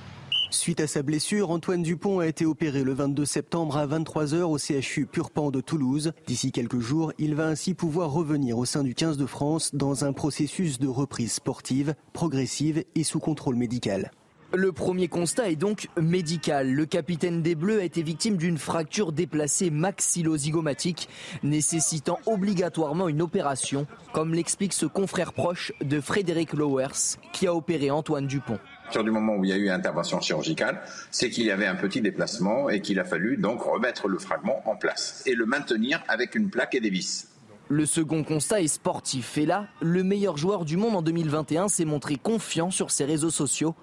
Suite 0.49 0.79
à 0.79 0.87
sa 0.87 1.03
blessure, 1.03 1.51
Antoine 1.51 1.83
Dupont 1.83 2.19
a 2.19 2.27
été 2.27 2.45
opéré 2.45 2.83
le 2.83 2.93
22 2.93 3.25
septembre 3.25 3.77
à 3.77 3.85
23h 3.85 4.43
au 4.43 4.57
CHU 4.57 5.05
Purpan 5.05 5.51
de 5.51 5.59
Toulouse. 5.59 6.13
D'ici 6.25 6.53
quelques 6.53 6.79
jours, 6.79 7.11
il 7.17 7.35
va 7.35 7.47
ainsi 7.47 7.73
pouvoir 7.73 8.11
revenir 8.11 8.57
au 8.57 8.63
sein 8.63 8.83
du 8.83 8.95
15 8.95 9.17
de 9.17 9.25
France 9.25 9.75
dans 9.75 10.05
un 10.05 10.13
processus 10.13 10.79
de 10.79 10.87
reprise 10.87 11.33
sportive, 11.33 11.95
progressive 12.13 12.85
et 12.95 13.03
sous 13.03 13.19
contrôle 13.19 13.55
médical. 13.55 14.11
Le 14.53 14.71
premier 14.71 15.09
constat 15.09 15.49
est 15.49 15.57
donc 15.57 15.89
médical. 15.99 16.71
Le 16.71 16.85
capitaine 16.85 17.41
des 17.41 17.53
Bleus 17.53 17.81
a 17.81 17.83
été 17.83 18.01
victime 18.01 18.37
d'une 18.37 18.57
fracture 18.57 19.11
déplacée 19.11 19.69
maxillozygomatique, 19.69 21.09
nécessitant 21.43 22.17
obligatoirement 22.25 23.09
une 23.09 23.21
opération, 23.21 23.87
comme 24.13 24.33
l'explique 24.33 24.71
ce 24.71 24.85
confrère 24.85 25.33
proche 25.33 25.73
de 25.81 25.99
Frédéric 25.99 26.53
Lowers, 26.53 27.17
qui 27.33 27.45
a 27.45 27.53
opéré 27.53 27.91
Antoine 27.91 28.25
Dupont. 28.25 28.55
À 28.55 28.83
partir 28.83 29.03
du 29.03 29.11
moment 29.11 29.35
où 29.35 29.43
il 29.43 29.49
y 29.49 29.53
a 29.53 29.57
eu 29.57 29.69
intervention 29.69 30.21
chirurgicale, 30.21 30.79
c'est 31.11 31.29
qu'il 31.29 31.43
y 31.43 31.51
avait 31.51 31.67
un 31.67 31.75
petit 31.75 31.99
déplacement 31.99 32.69
et 32.69 32.79
qu'il 32.79 33.01
a 33.01 33.03
fallu 33.03 33.35
donc 33.35 33.61
remettre 33.63 34.07
le 34.07 34.17
fragment 34.17 34.61
en 34.65 34.77
place 34.77 35.23
et 35.25 35.35
le 35.35 35.45
maintenir 35.45 36.01
avec 36.07 36.35
une 36.35 36.49
plaque 36.49 36.73
et 36.73 36.79
des 36.79 36.89
vis. 36.89 37.27
Le 37.67 37.85
second 37.85 38.23
constat 38.23 38.61
est 38.61 38.69
sportif. 38.69 39.37
Et 39.37 39.45
là, 39.45 39.67
le 39.81 40.05
meilleur 40.05 40.37
joueur 40.37 40.63
du 40.63 40.77
monde 40.77 40.95
en 40.95 41.01
2021 41.01 41.67
s'est 41.67 41.83
montré 41.83 42.15
confiant 42.15 42.71
sur 42.71 42.91
ses 42.91 43.03
réseaux 43.03 43.29
sociaux. 43.29 43.75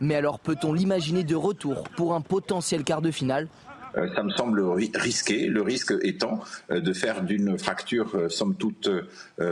Mais 0.00 0.14
alors 0.14 0.38
peut-on 0.38 0.72
l'imaginer 0.72 1.24
de 1.24 1.34
retour 1.34 1.84
pour 1.96 2.14
un 2.14 2.20
potentiel 2.20 2.84
quart 2.84 3.02
de 3.02 3.10
finale? 3.10 3.48
Euh, 3.96 4.08
ça 4.14 4.22
me 4.22 4.30
semble 4.30 4.60
risqué, 4.94 5.46
le 5.46 5.62
risque 5.62 5.94
étant 6.02 6.40
euh, 6.70 6.80
de 6.80 6.92
faire 6.92 7.22
d'une 7.22 7.58
fracture 7.58 8.14
euh, 8.14 8.28
somme 8.28 8.54
toute 8.54 8.90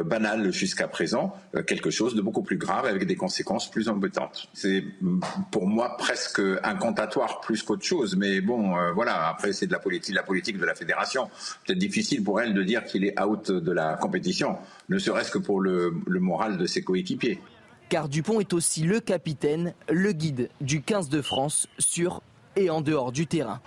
banale 0.04 0.52
jusqu'à 0.52 0.88
présent 0.88 1.34
quelque 1.66 1.90
chose 1.90 2.14
de 2.14 2.22
beaucoup 2.22 2.42
plus 2.42 2.56
grave 2.56 2.86
avec 2.86 3.06
des 3.06 3.14
conséquences 3.14 3.70
plus 3.70 3.88
embêtantes. 3.88 4.48
C'est 4.52 4.84
mm, 5.00 5.20
pour 5.50 5.66
moi 5.66 5.96
presque 5.96 6.40
incantatoire 6.62 7.40
plus 7.40 7.62
qu'autre 7.62 7.84
chose, 7.84 8.16
mais 8.16 8.40
bon, 8.40 8.74
voilà, 8.94 9.28
après 9.28 9.52
c'est 9.52 9.66
de 9.66 9.72
la 9.72 9.78
politique, 9.78 10.14
la 10.14 10.22
politique 10.22 10.58
de 10.58 10.64
la 10.64 10.74
fédération. 10.74 11.28
Peut-être 11.64 11.78
difficile 11.78 12.22
pour 12.22 12.40
elle 12.40 12.54
de 12.54 12.62
dire 12.62 12.84
qu'il 12.84 13.04
est 13.04 13.20
out 13.20 13.50
de 13.50 13.72
la 13.72 13.94
compétition, 13.94 14.56
ne 14.88 14.98
serait-ce 14.98 15.30
que 15.30 15.38
pour 15.38 15.60
le 15.60 15.92
moral 16.06 16.58
de 16.58 16.66
ses 16.66 16.82
coéquipiers 16.82 17.40
car 17.88 18.08
Dupont 18.08 18.40
est 18.40 18.52
aussi 18.52 18.82
le 18.82 19.00
capitaine, 19.00 19.74
le 19.88 20.12
guide 20.12 20.48
du 20.60 20.82
15 20.82 21.08
de 21.08 21.22
France 21.22 21.68
sur 21.78 22.22
et 22.56 22.70
en 22.70 22.80
dehors 22.80 23.12
du 23.12 23.26
terrain. 23.26 23.60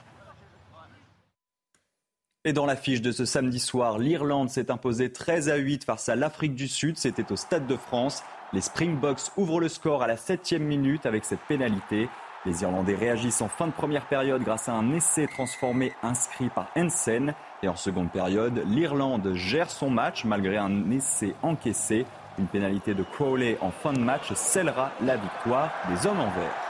Et 2.45 2.53
dans 2.53 2.65
l'affiche 2.65 3.01
de 3.01 3.11
ce 3.11 3.25
samedi 3.25 3.59
soir, 3.59 3.99
l'Irlande 3.99 4.49
s'est 4.49 4.71
imposée 4.71 5.11
13 5.11 5.49
à 5.49 5.57
8 5.57 5.83
face 5.83 6.07
à 6.07 6.15
l'Afrique 6.15 6.55
du 6.55 6.67
Sud. 6.67 6.97
C'était 6.97 7.31
au 7.31 7.35
Stade 7.35 7.67
de 7.67 7.75
France. 7.75 8.23
Les 8.53 8.61
Springboks 8.61 9.31
ouvrent 9.35 9.59
le 9.59 9.67
score 9.67 10.03
à 10.03 10.07
la 10.07 10.15
7 10.15 10.53
minute 10.53 11.05
avec 11.05 11.25
cette 11.25 11.41
pénalité. 11.41 12.07
Les 12.45 12.61
Irlandais 12.61 12.95
réagissent 12.95 13.41
en 13.41 13.49
fin 13.49 13.67
de 13.67 13.73
première 13.73 14.07
période 14.07 14.41
grâce 14.41 14.69
à 14.69 14.71
un 14.71 14.93
essai 14.93 15.27
transformé 15.27 15.91
inscrit 16.01 16.47
par 16.47 16.69
Hansen. 16.77 17.33
Et 17.61 17.67
en 17.67 17.75
seconde 17.75 18.09
période, 18.09 18.63
l'Irlande 18.65 19.33
gère 19.33 19.69
son 19.69 19.89
match 19.89 20.23
malgré 20.23 20.55
un 20.55 20.89
essai 20.91 21.35
encaissé. 21.41 22.05
Une 22.39 22.47
pénalité 22.47 22.93
de 22.93 23.03
Crowley 23.03 23.57
en 23.59 23.69
fin 23.69 23.91
de 23.91 23.99
match 23.99 24.31
scellera 24.33 24.93
la 25.01 25.17
victoire 25.17 25.73
des 25.89 26.07
hommes 26.07 26.21
en 26.21 26.29
vert. 26.29 26.69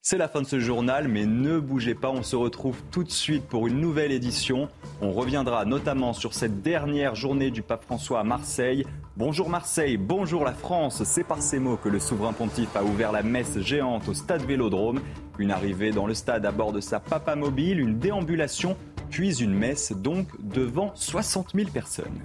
C'est 0.00 0.16
la 0.16 0.26
fin 0.26 0.40
de 0.40 0.46
ce 0.46 0.58
journal, 0.58 1.06
mais 1.06 1.26
ne 1.26 1.60
bougez 1.60 1.94
pas, 1.94 2.08
on 2.08 2.22
se 2.22 2.34
retrouve 2.34 2.82
tout 2.90 3.04
de 3.04 3.10
suite 3.10 3.44
pour 3.44 3.66
une 3.66 3.78
nouvelle 3.78 4.10
édition. 4.10 4.68
On 5.02 5.12
reviendra 5.12 5.66
notamment 5.66 6.14
sur 6.14 6.32
cette 6.32 6.62
dernière 6.62 7.14
journée 7.14 7.50
du 7.50 7.60
pape 7.60 7.84
François 7.84 8.20
à 8.20 8.24
Marseille. 8.24 8.86
Bonjour 9.16 9.50
Marseille, 9.50 9.98
bonjour 9.98 10.44
la 10.44 10.52
France, 10.54 11.04
c'est 11.04 11.24
par 11.24 11.42
ces 11.42 11.58
mots 11.58 11.76
que 11.76 11.90
le 11.90 12.00
souverain 12.00 12.32
pontife 12.32 12.74
a 12.74 12.82
ouvert 12.82 13.12
la 13.12 13.22
messe 13.22 13.60
géante 13.60 14.08
au 14.08 14.14
stade 14.14 14.42
Vélodrome. 14.46 15.00
Une 15.38 15.50
arrivée 15.50 15.90
dans 15.90 16.06
le 16.06 16.14
stade 16.14 16.44
à 16.44 16.52
bord 16.52 16.72
de 16.72 16.80
sa 16.80 17.00
papa 17.00 17.36
mobile, 17.36 17.80
une 17.80 17.98
déambulation 17.98 18.76
puis 19.10 19.36
une 19.42 19.52
messe 19.54 19.92
donc 19.92 20.28
devant 20.40 20.92
60 20.94 21.52
000 21.54 21.70
personnes. 21.70 22.20